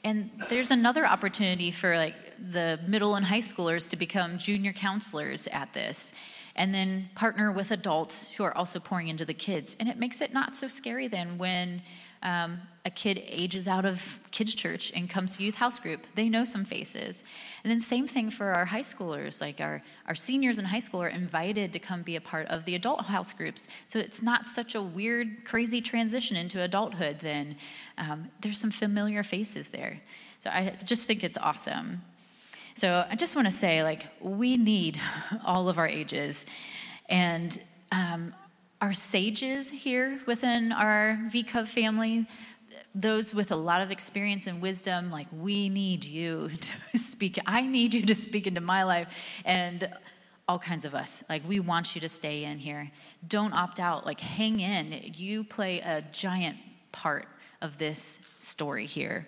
And 0.04 0.30
there's 0.50 0.72
another 0.72 1.06
opportunity 1.06 1.72
for 1.72 1.98
like 1.98 2.15
the 2.52 2.80
middle 2.88 3.15
and 3.15 3.26
high 3.26 3.39
schoolers 3.39 3.89
to 3.89 3.98
become 3.98 4.38
junior 4.38 4.72
counselors 4.72 5.48
at 5.48 5.74
this 5.74 6.13
and 6.56 6.74
then 6.74 7.10
partner 7.15 7.52
with 7.52 7.72
adults 7.72 8.32
who 8.34 8.44
are 8.44 8.56
also 8.56 8.80
pouring 8.80 9.08
into 9.08 9.26
the 9.26 9.34
kids. 9.34 9.76
And 9.80 9.89
it 9.89 9.98
makes 9.98 10.22
it 10.22 10.34
not 10.34 10.56
so 10.56 10.68
scary 10.68 11.08
then 11.08 11.38
when 11.38 11.82
um, 12.21 12.60
a 12.86 12.89
kid 12.89 13.21
ages 13.25 13.67
out 13.67 13.86
of 13.86 14.19
kids 14.32 14.53
church 14.55 14.91
and 14.95 15.10
comes 15.10 15.38
to 15.38 15.43
youth 15.43 15.55
house 15.55 15.79
group. 15.79 16.05
They 16.15 16.27
know 16.27 16.43
some 16.43 16.65
faces. 16.65 17.23
And 17.63 17.71
then 17.71 17.79
same 17.79 18.08
thing 18.08 18.29
for 18.29 18.47
our 18.47 18.65
high 18.65 18.82
schoolers 18.82 19.41
like 19.41 19.62
our, 19.62 19.82
our 20.08 20.15
seniors 20.15 20.60
in 20.60 20.65
high 20.65 20.79
school 20.79 21.01
are 21.01 21.08
invited 21.08 21.71
to 21.73 21.79
come 21.79 22.01
be 22.01 22.15
a 22.15 22.21
part 22.21 22.47
of 22.47 22.65
the 22.65 22.75
adult 22.75 23.05
house 23.05 23.32
groups. 23.32 23.69
So 23.88 23.99
it's 23.99 24.21
not 24.21 24.45
such 24.45 24.75
a 24.75 24.82
weird 24.82 25.45
crazy 25.45 25.82
transition 25.82 26.36
into 26.36 26.62
adulthood 26.62 27.19
then. 27.19 27.55
Um, 27.97 28.29
there's 28.41 28.60
some 28.60 28.71
familiar 28.71 29.23
faces 29.23 29.69
there. 29.69 30.01
So 30.41 30.49
i 30.49 30.73
just 30.84 31.05
think 31.05 31.23
it's 31.23 31.38
awesome. 31.38 32.01
So 32.75 33.05
i 33.10 33.15
just 33.15 33.36
want 33.36 33.45
to 33.47 33.51
say 33.51 33.84
like 33.84 34.08
we 34.21 34.58
need 34.58 34.99
all 35.45 35.69
of 35.69 35.77
our 35.77 35.88
ages. 35.88 36.45
And 37.08 37.58
um, 37.91 38.34
our 38.82 38.94
sages 38.94 39.70
here 39.70 40.20
within 40.26 40.72
our 40.72 41.20
VCOV 41.32 41.68
family, 41.68 42.26
those 42.96 43.34
with 43.34 43.52
a 43.52 43.56
lot 43.56 43.82
of 43.82 43.92
experience 43.92 44.48
and 44.48 44.62
wisdom, 44.62 45.12
like, 45.12 45.28
we 45.32 45.70
need 45.70 46.06
you 46.06 46.50
to 46.92 46.98
speak. 46.98 47.38
I 47.46 47.62
need 47.62 47.94
you 47.94 48.06
to 48.06 48.15
speak 48.15 48.48
into 48.48 48.62
my 48.62 48.84
life. 48.84 49.10
And 49.46 49.89
all 50.50 50.58
kinds 50.58 50.84
of 50.84 50.96
us. 50.96 51.24
Like, 51.30 51.48
we 51.48 51.60
want 51.60 51.94
you 51.94 52.02
to 52.02 52.10
stay 52.10 52.44
in 52.44 52.58
here. 52.58 52.89
Don't 53.28 53.54
opt 53.54 53.80
out. 53.80 54.04
Like, 54.04 54.20
hang 54.20 54.60
in. 54.60 55.13
You 55.15 55.44
play 55.44 55.80
a 55.80 56.04
giant 56.12 56.58
part 56.92 57.28
of 57.62 57.78
this 57.78 58.22
story 58.39 58.88
here. 58.88 59.28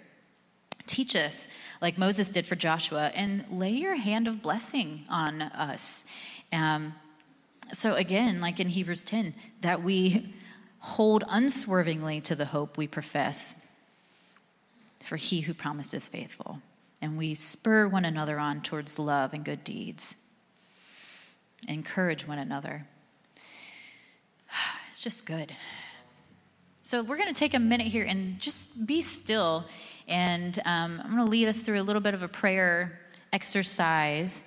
Teach 0.87 1.15
us, 1.15 1.47
like 1.79 1.99
Moses 1.99 2.31
did 2.31 2.47
for 2.47 2.55
Joshua, 2.55 3.11
and 3.13 3.45
lay 3.51 3.69
your 3.69 3.93
hand 3.93 4.27
of 4.27 4.41
blessing 4.41 5.05
on 5.09 5.43
us. 5.43 6.07
Um, 6.51 6.95
so, 7.73 7.95
again, 7.95 8.41
like 8.41 8.59
in 8.59 8.69
Hebrews 8.69 9.03
10, 9.03 9.33
that 9.61 9.83
we 9.83 10.29
hold 10.79 11.23
unswervingly 11.27 12.21
to 12.21 12.35
the 12.35 12.45
hope 12.45 12.77
we 12.77 12.87
profess, 12.87 13.55
for 15.03 15.15
he 15.15 15.41
who 15.41 15.53
promised 15.53 15.93
is 15.93 16.07
faithful. 16.07 16.59
And 17.01 17.17
we 17.17 17.33
spur 17.35 17.87
one 17.87 18.05
another 18.05 18.39
on 18.39 18.61
towards 18.61 18.99
love 18.99 19.33
and 19.33 19.45
good 19.45 19.63
deeds, 19.63 20.15
encourage 21.67 22.27
one 22.27 22.39
another. 22.39 22.85
It's 24.89 25.01
just 25.01 25.25
good. 25.25 25.55
So, 26.83 27.01
we're 27.01 27.15
going 27.15 27.33
to 27.33 27.39
take 27.39 27.53
a 27.53 27.59
minute 27.59 27.87
here 27.87 28.03
and 28.03 28.39
just 28.39 28.85
be 28.85 29.01
still. 29.01 29.65
And 30.07 30.59
um, 30.65 30.99
I'm 31.01 31.15
going 31.15 31.23
to 31.25 31.31
lead 31.31 31.47
us 31.47 31.61
through 31.61 31.79
a 31.79 31.83
little 31.83 32.01
bit 32.01 32.13
of 32.13 32.23
a 32.23 32.27
prayer 32.27 32.99
exercise. 33.31 34.43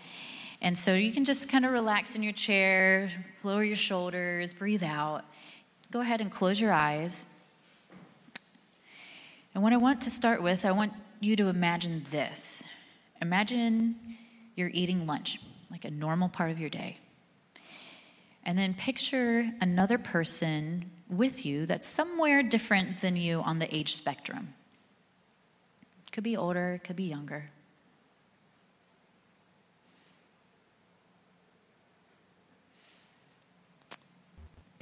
And 0.65 0.79
so 0.79 0.95
you 0.95 1.13
can 1.13 1.27
just 1.27 1.51
kind 1.51 1.67
of 1.67 1.73
relax 1.73 2.17
in 2.17 2.23
your 2.23 2.33
chair, 2.33 3.11
lower 3.43 3.63
your 3.63 3.77
shoulders, 3.77 4.55
breathe 4.55 4.83
out. 4.83 5.23
Go 5.91 6.01
ahead 6.01 6.23
and 6.23 6.33
close 6.33 6.59
your 6.59 6.73
eyes. 6.73 7.27
And 9.53 9.63
what 9.63 9.75
I 9.75 9.77
want 9.77 10.01
to 10.01 10.11
start 10.11 10.43
with, 10.43 10.65
I 10.65 10.73
want 10.73 10.95
you 11.21 11.37
to 11.37 11.49
imagine 11.49 12.07
this. 12.11 12.65
Imagine 13.21 13.95
you're 14.57 14.71
eating 14.73 15.07
lunch, 15.07 15.39
like 15.71 15.85
a 15.85 15.91
normal 15.91 16.31
part 16.31 16.51
of 16.51 16.59
your 16.59 16.71
day. 16.71 16.97
And 18.43 18.59
then 18.59 18.73
picture 18.73 19.53
another 19.61 19.99
person 19.99 20.91
with 21.11 21.45
you 21.45 21.67
that's 21.67 21.87
somewhere 21.87 22.43
different 22.43 23.03
than 23.03 23.17
you 23.17 23.43
on 23.43 23.59
the 23.59 23.73
age 23.75 23.95
spectrum. 23.95 24.55
Could 26.11 26.25
be 26.25 26.39
older, 26.39 26.81
could 26.83 26.97
be 26.97 27.05
younger. 27.05 27.51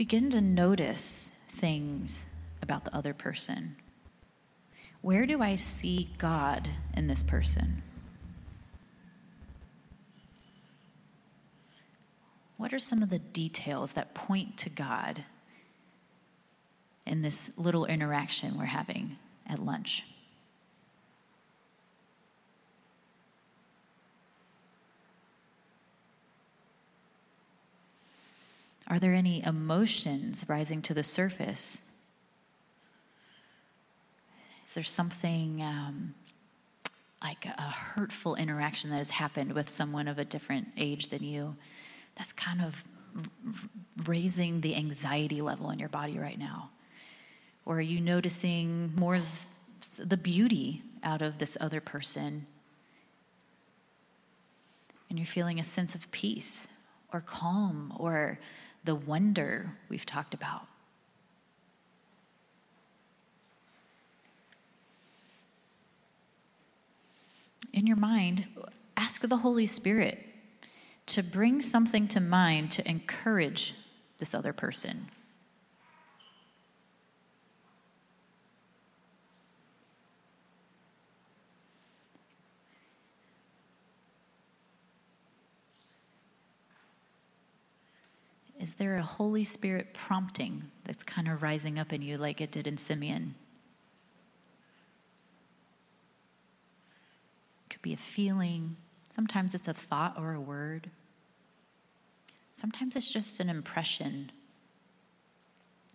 Begin 0.02 0.30
to 0.30 0.40
notice 0.40 1.28
things 1.46 2.34
about 2.60 2.84
the 2.84 2.92
other 2.92 3.14
person. 3.14 3.76
Where 5.00 5.26
do 5.26 5.40
I 5.40 5.54
see 5.54 6.08
God 6.18 6.68
in 6.96 7.06
this 7.06 7.22
person? 7.22 7.84
What 12.56 12.72
are 12.72 12.80
some 12.80 13.00
of 13.00 13.10
the 13.10 13.20
details 13.20 13.92
that 13.92 14.12
point 14.12 14.56
to 14.56 14.70
God 14.70 15.22
in 17.06 17.22
this 17.22 17.56
little 17.56 17.84
interaction 17.84 18.58
we're 18.58 18.64
having 18.64 19.18
at 19.46 19.60
lunch? 19.60 20.02
Are 28.92 28.98
there 28.98 29.14
any 29.14 29.42
emotions 29.42 30.44
rising 30.48 30.82
to 30.82 30.92
the 30.92 31.02
surface? 31.02 31.90
Is 34.66 34.74
there 34.74 34.84
something 34.84 35.62
um, 35.62 36.14
like 37.22 37.46
a 37.46 37.62
hurtful 37.62 38.34
interaction 38.34 38.90
that 38.90 38.96
has 38.96 39.08
happened 39.08 39.54
with 39.54 39.70
someone 39.70 40.08
of 40.08 40.18
a 40.18 40.26
different 40.26 40.68
age 40.76 41.08
than 41.08 41.22
you 41.22 41.56
that's 42.16 42.34
kind 42.34 42.60
of 42.60 42.84
raising 44.04 44.60
the 44.60 44.76
anxiety 44.76 45.40
level 45.40 45.70
in 45.70 45.78
your 45.78 45.88
body 45.88 46.18
right 46.18 46.38
now? 46.38 46.68
Or 47.64 47.78
are 47.78 47.80
you 47.80 47.98
noticing 47.98 48.94
more 48.94 49.20
the 50.00 50.18
beauty 50.18 50.82
out 51.02 51.22
of 51.22 51.38
this 51.38 51.56
other 51.62 51.80
person? 51.80 52.44
And 55.08 55.18
you're 55.18 55.24
feeling 55.24 55.58
a 55.58 55.64
sense 55.64 55.94
of 55.94 56.10
peace 56.10 56.68
or 57.10 57.22
calm 57.22 57.94
or 57.96 58.38
the 58.84 58.94
wonder 58.94 59.72
we've 59.88 60.06
talked 60.06 60.34
about. 60.34 60.66
In 67.72 67.86
your 67.86 67.96
mind, 67.96 68.46
ask 68.96 69.22
the 69.22 69.38
Holy 69.38 69.66
Spirit 69.66 70.26
to 71.06 71.22
bring 71.22 71.60
something 71.60 72.06
to 72.08 72.20
mind 72.20 72.70
to 72.72 72.88
encourage 72.88 73.74
this 74.18 74.34
other 74.34 74.52
person. 74.52 75.08
Is 88.62 88.74
there 88.74 88.94
a 88.94 89.02
Holy 89.02 89.42
Spirit 89.42 89.92
prompting 89.92 90.70
that's 90.84 91.02
kind 91.02 91.26
of 91.26 91.42
rising 91.42 91.80
up 91.80 91.92
in 91.92 92.00
you 92.00 92.16
like 92.16 92.40
it 92.40 92.52
did 92.52 92.68
in 92.68 92.78
Simeon? 92.78 93.34
It 97.66 97.70
could 97.70 97.82
be 97.82 97.92
a 97.92 97.96
feeling. 97.96 98.76
Sometimes 99.10 99.56
it's 99.56 99.66
a 99.66 99.74
thought 99.74 100.16
or 100.16 100.32
a 100.32 100.40
word. 100.40 100.90
Sometimes 102.52 102.94
it's 102.94 103.10
just 103.10 103.40
an 103.40 103.48
impression 103.48 104.30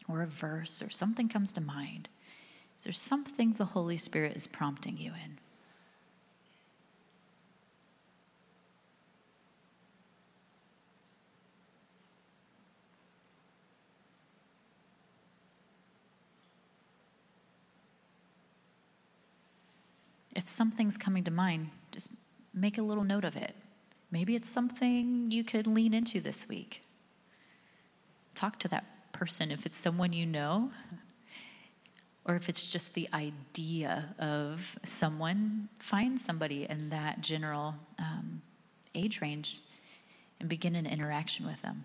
or 0.09 0.21
a 0.21 0.27
verse 0.27 0.81
or 0.81 0.89
something 0.89 1.29
comes 1.29 1.53
to 1.53 1.61
mind. 1.61 2.09
Is 2.77 2.83
there 2.83 2.91
something 2.91 3.53
the 3.53 3.63
Holy 3.63 3.95
Spirit 3.95 4.35
is 4.35 4.45
prompting 4.45 4.97
you 4.97 5.13
in? 5.13 5.37
If 20.47 20.51
something's 20.51 20.97
coming 20.97 21.25
to 21.25 21.29
mind, 21.29 21.69
just 21.91 22.09
make 22.53 22.77
a 22.77 22.81
little 22.81 23.03
note 23.03 23.25
of 23.25 23.35
it. 23.35 23.53
Maybe 24.11 24.33
it's 24.33 24.47
something 24.47 25.29
you 25.29 25.43
could 25.43 25.67
lean 25.67 25.93
into 25.93 26.21
this 26.21 26.47
week. 26.47 26.83
Talk 28.33 28.57
to 28.59 28.69
that 28.69 28.85
person 29.11 29.51
if 29.51 29.65
it's 29.65 29.77
someone 29.77 30.13
you 30.13 30.25
know, 30.25 30.71
or 32.23 32.37
if 32.37 32.47
it's 32.47 32.71
just 32.71 32.93
the 32.93 33.09
idea 33.13 34.15
of 34.19 34.79
someone, 34.85 35.67
find 35.81 36.17
somebody 36.17 36.65
in 36.69 36.91
that 36.91 37.19
general 37.19 37.75
um, 37.99 38.41
age 38.95 39.19
range 39.19 39.59
and 40.39 40.47
begin 40.47 40.77
an 40.77 40.85
interaction 40.85 41.45
with 41.45 41.61
them. 41.61 41.83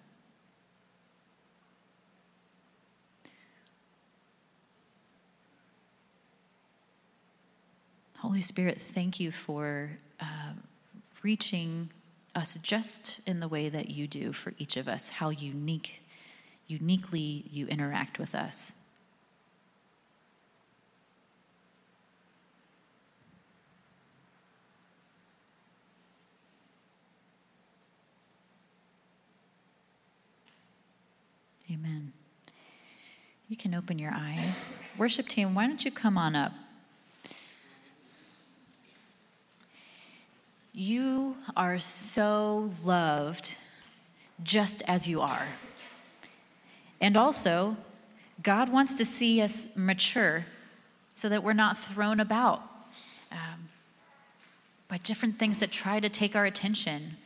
Holy 8.23 8.41
Spirit, 8.41 8.81
thank 8.81 9.19
you 9.19 9.33
for 9.33 9.91
uh, 10.21 10.53
reaching 11.25 11.91
us 12.37 12.55
just 12.63 13.19
in 13.27 13.41
the 13.41 13.49
way 13.49 13.69
that 13.69 13.91
you 13.91 14.07
do 14.07 14.33
for 14.33 14.55
each 14.59 14.77
of 14.77 14.87
us, 14.87 15.09
how 15.09 15.31
unique, 15.31 16.01
uniquely 16.69 17.45
you 17.51 17.67
interact 17.67 18.21
with 18.21 18.37
us. 18.37 18.77
Amen. 31.69 32.13
You 33.49 33.57
can 33.57 33.75
open 33.75 33.99
your 33.99 34.13
eyes. 34.15 34.79
Worship 34.97 35.27
team, 35.27 35.57
why 35.57 35.67
don't 35.67 35.85
you 35.85 35.91
come 35.91 36.17
on 36.17 36.37
up? 36.37 36.53
You 40.83 41.37
are 41.57 41.79
so 41.79 42.73
loved 42.83 43.57
just 44.43 44.83
as 44.89 45.07
you 45.07 45.21
are. 45.21 45.47
And 47.01 47.17
also, 47.17 47.77
God 48.43 48.69
wants 48.69 48.95
to 48.95 49.05
see 49.05 49.41
us 49.41 49.69
mature 49.77 50.45
so 51.13 51.29
that 51.29 51.45
we're 51.45 51.53
not 51.53 51.79
thrown 51.79 52.19
about 52.19 52.63
um, 53.31 53.69
by 54.89 54.99
different 54.99 55.39
things 55.39 55.61
that 55.61 55.71
try 55.71 56.01
to 56.01 56.09
take 56.09 56.35
our 56.35 56.47
attention. 56.47 57.17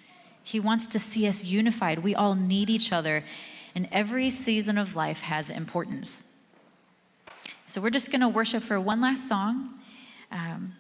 He 0.45 0.61
wants 0.61 0.87
to 0.89 0.99
see 0.99 1.27
us 1.27 1.43
unified. 1.43 2.01
We 2.01 2.15
all 2.15 2.35
need 2.35 2.69
each 2.69 2.93
other, 2.93 3.25
and 3.75 3.89
every 3.91 4.29
season 4.29 4.77
of 4.77 4.95
life 4.95 5.23
has 5.23 5.49
importance. 5.49 6.31
So, 7.65 7.81
we're 7.81 7.89
just 7.89 8.11
going 8.11 8.21
to 8.21 8.29
worship 8.29 8.63
for 8.63 8.79
one 8.79 9.01
last 9.01 9.27
song. 9.27 9.81
Um, 10.31 10.75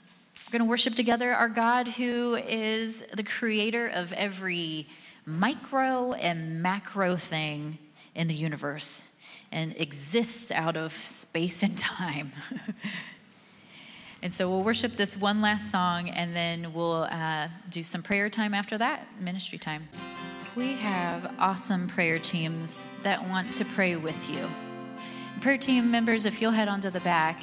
we're 0.46 0.52
going 0.52 0.62
to 0.62 0.70
worship 0.70 0.94
together 0.94 1.34
our 1.34 1.48
God 1.48 1.88
who 1.88 2.36
is 2.36 3.02
the 3.12 3.24
creator 3.24 3.88
of 3.88 4.12
every 4.12 4.86
micro 5.24 6.12
and 6.12 6.62
macro 6.62 7.16
thing 7.16 7.78
in 8.14 8.28
the 8.28 8.34
universe 8.34 9.02
and 9.50 9.74
exists 9.76 10.52
out 10.52 10.76
of 10.76 10.92
space 10.92 11.64
and 11.64 11.76
time. 11.76 12.30
and 14.22 14.32
so 14.32 14.48
we'll 14.48 14.62
worship 14.62 14.92
this 14.92 15.16
one 15.16 15.42
last 15.42 15.72
song 15.72 16.10
and 16.10 16.36
then 16.36 16.72
we'll 16.72 17.08
uh, 17.10 17.48
do 17.72 17.82
some 17.82 18.04
prayer 18.04 18.30
time 18.30 18.54
after 18.54 18.78
that, 18.78 19.04
ministry 19.20 19.58
time. 19.58 19.88
We 20.54 20.74
have 20.74 21.34
awesome 21.40 21.88
prayer 21.88 22.20
teams 22.20 22.88
that 23.02 23.20
want 23.28 23.52
to 23.54 23.64
pray 23.64 23.96
with 23.96 24.30
you. 24.30 24.48
Prayer 25.40 25.58
team 25.58 25.90
members, 25.90 26.24
if 26.24 26.40
you'll 26.40 26.52
head 26.52 26.68
onto 26.68 26.90
the 26.90 27.00
back, 27.00 27.42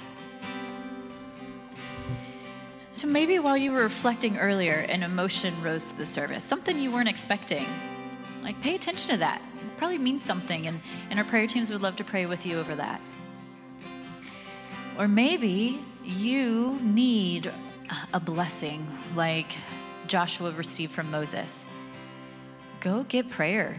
so 2.93 3.07
maybe 3.07 3.39
while 3.39 3.57
you 3.57 3.71
were 3.71 3.81
reflecting 3.81 4.37
earlier, 4.37 4.75
an 4.75 5.01
emotion 5.01 5.59
rose 5.63 5.91
to 5.91 5.97
the 5.97 6.05
surface, 6.05 6.43
something 6.43 6.77
you 6.77 6.91
weren't 6.91 7.09
expecting. 7.09 7.65
Like, 8.43 8.61
pay 8.61 8.75
attention 8.75 9.09
to 9.09 9.17
that. 9.17 9.41
It 9.55 9.77
probably 9.77 9.97
means 9.97 10.23
something, 10.23 10.67
and, 10.67 10.79
and 11.09 11.17
our 11.17 11.25
prayer 11.25 11.47
teams 11.47 11.71
would 11.71 11.81
love 11.81 11.95
to 11.95 12.03
pray 12.03 12.27
with 12.27 12.45
you 12.45 12.59
over 12.59 12.75
that. 12.75 13.01
Or 14.99 15.07
maybe 15.07 15.83
you 16.03 16.77
need 16.83 17.51
a 18.13 18.19
blessing 18.19 18.85
like 19.15 19.55
Joshua 20.05 20.51
received 20.51 20.91
from 20.91 21.09
Moses. 21.09 21.67
Go 22.79 23.05
get 23.05 23.27
prayer. 23.27 23.75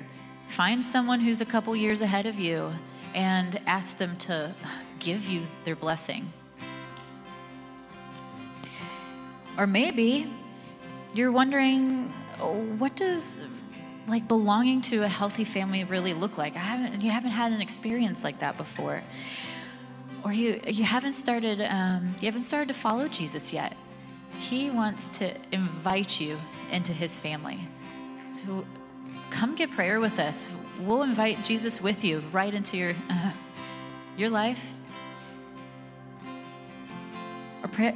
Find 0.48 0.82
someone 0.82 1.20
who's 1.20 1.40
a 1.40 1.46
couple 1.46 1.76
years 1.76 2.02
ahead 2.02 2.26
of 2.26 2.40
you 2.40 2.72
and 3.14 3.60
ask 3.68 3.96
them 3.96 4.16
to 4.16 4.52
give 4.98 5.26
you 5.26 5.42
their 5.64 5.76
blessing. 5.76 6.32
Or 9.56 9.66
maybe 9.66 10.30
you're 11.14 11.32
wondering, 11.32 12.08
what 12.78 12.96
does 12.96 13.44
like 14.06 14.28
belonging 14.28 14.80
to 14.82 15.02
a 15.04 15.08
healthy 15.08 15.44
family 15.44 15.84
really 15.84 16.14
look 16.14 16.36
like? 16.36 16.56
I 16.56 16.60
haven't, 16.60 17.02
you 17.02 17.10
haven't 17.10 17.30
had 17.30 17.52
an 17.52 17.60
experience 17.60 18.24
like 18.24 18.40
that 18.40 18.56
before, 18.56 19.02
or 20.24 20.32
you 20.32 20.60
you 20.66 20.84
haven't 20.84 21.12
started 21.12 21.60
um, 21.62 22.14
you 22.20 22.26
haven't 22.26 22.42
started 22.42 22.68
to 22.68 22.74
follow 22.74 23.08
Jesus 23.08 23.52
yet. 23.52 23.76
He 24.38 24.70
wants 24.70 25.08
to 25.20 25.32
invite 25.52 26.20
you 26.20 26.38
into 26.72 26.92
His 26.92 27.18
family. 27.18 27.60
So 28.32 28.66
come 29.30 29.54
get 29.54 29.70
prayer 29.70 30.00
with 30.00 30.18
us. 30.18 30.48
We'll 30.80 31.02
invite 31.02 31.42
Jesus 31.44 31.80
with 31.80 32.02
you 32.02 32.22
right 32.32 32.52
into 32.52 32.76
your 32.76 32.92
uh, 33.08 33.32
your 34.16 34.30
life 34.30 34.74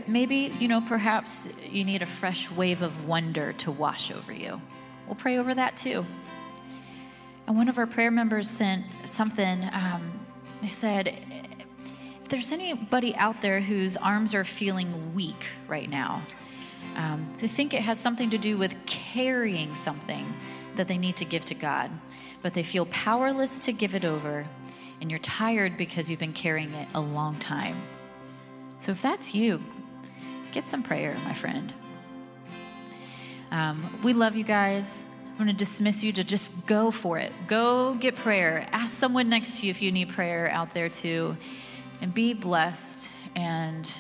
maybe, 0.07 0.53
you 0.59 0.69
know, 0.69 0.81
perhaps 0.81 1.49
you 1.69 1.85
need 1.85 2.03
a 2.03 2.07
fresh 2.07 2.51
wave 2.51 2.83
of 2.83 3.07
wonder 3.07 3.53
to 3.55 3.71
wash 3.71 4.11
over 4.11 4.33
you. 4.33 4.61
We'll 5.07 5.17
pray 5.17 5.39
over 5.39 5.55
that 5.55 5.77
too. 5.77 6.05
And 7.47 7.57
one 7.57 7.69
of 7.69 7.79
our 7.79 7.87
prayer 7.87 8.11
members 8.11 8.49
sent 8.49 8.85
something. 9.05 9.65
Um, 9.73 10.21
they 10.61 10.69
said, 10.69 11.09
if 11.09 12.29
there's 12.29 12.53
anybody 12.53 13.17
out 13.17 13.41
there 13.41 13.61
whose 13.61 13.97
arms 13.97 14.35
are 14.35 14.45
feeling 14.45 15.15
weak 15.15 15.49
right 15.67 15.89
now, 15.89 16.23
um, 16.97 17.33
they 17.39 17.49
think 17.49 17.73
it 17.73 17.83
has 17.83 17.99
something 17.99 18.31
to 18.31 18.39
do 18.39 18.59
with 18.59 18.77
carrying 18.87 19.75
something 19.75 20.35
that 20.77 20.89
they 20.89 20.99
need 20.99 21.17
to 21.17 21.25
give 21.25 21.45
to 21.47 21.55
God, 21.55 21.91
but 22.43 22.55
they 22.55 22.63
feel 22.63 22.87
powerless 22.87 23.59
to 23.61 23.73
give 23.73 23.95
it 23.95 24.05
over, 24.05 24.47
and 25.01 25.11
you're 25.11 25.21
tired 25.21 25.77
because 25.77 26.11
you've 26.11 26.21
been 26.21 26.33
carrying 26.33 26.73
it 26.75 26.89
a 26.95 27.01
long 27.01 27.39
time. 27.39 27.81
So 28.79 28.93
if 28.93 29.03
that's 29.03 29.35
you, 29.35 29.63
get 30.53 30.67
some 30.67 30.83
prayer, 30.83 31.17
my 31.25 31.35
friend. 31.35 31.73
Um, 33.51 34.01
we 34.03 34.13
love 34.13 34.37
you 34.37 34.45
guys. 34.45 35.07
I'm 35.31 35.45
going 35.45 35.49
to 35.49 35.53
dismiss 35.53 36.03
you 36.03 36.13
to 36.13 36.25
just 36.25 36.67
go 36.67 36.91
for 36.91 37.19
it. 37.19 37.33
Go 37.47 37.95
get 37.95 38.17
prayer. 38.17 38.67
Ask 38.73 38.93
someone 38.93 39.29
next 39.29 39.61
to 39.61 39.67
you 39.67 39.71
if 39.71 39.81
you 39.81 39.93
need 39.93 40.11
prayer 40.11 40.51
out 40.51 40.75
there 40.75 40.89
too. 40.89 41.37
And 42.01 42.13
be 42.13 42.35
blessed. 42.35 43.17
And 43.35 43.91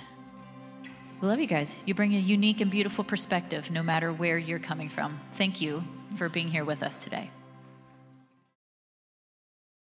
we 1.20 1.28
love 1.28 1.40
you 1.40 1.46
guys. 1.46 1.76
You 1.86 1.94
bring 1.94 2.14
a 2.14 2.18
unique 2.18 2.60
and 2.60 2.70
beautiful 2.70 3.04
perspective 3.04 3.70
no 3.70 3.82
matter 3.82 4.12
where 4.12 4.38
you're 4.38 4.58
coming 4.58 4.88
from. 4.88 5.18
Thank 5.34 5.60
you 5.60 5.84
for 6.16 6.28
being 6.28 6.48
here 6.48 6.64
with 6.64 6.82
us 6.82 6.98
today. 6.98 7.30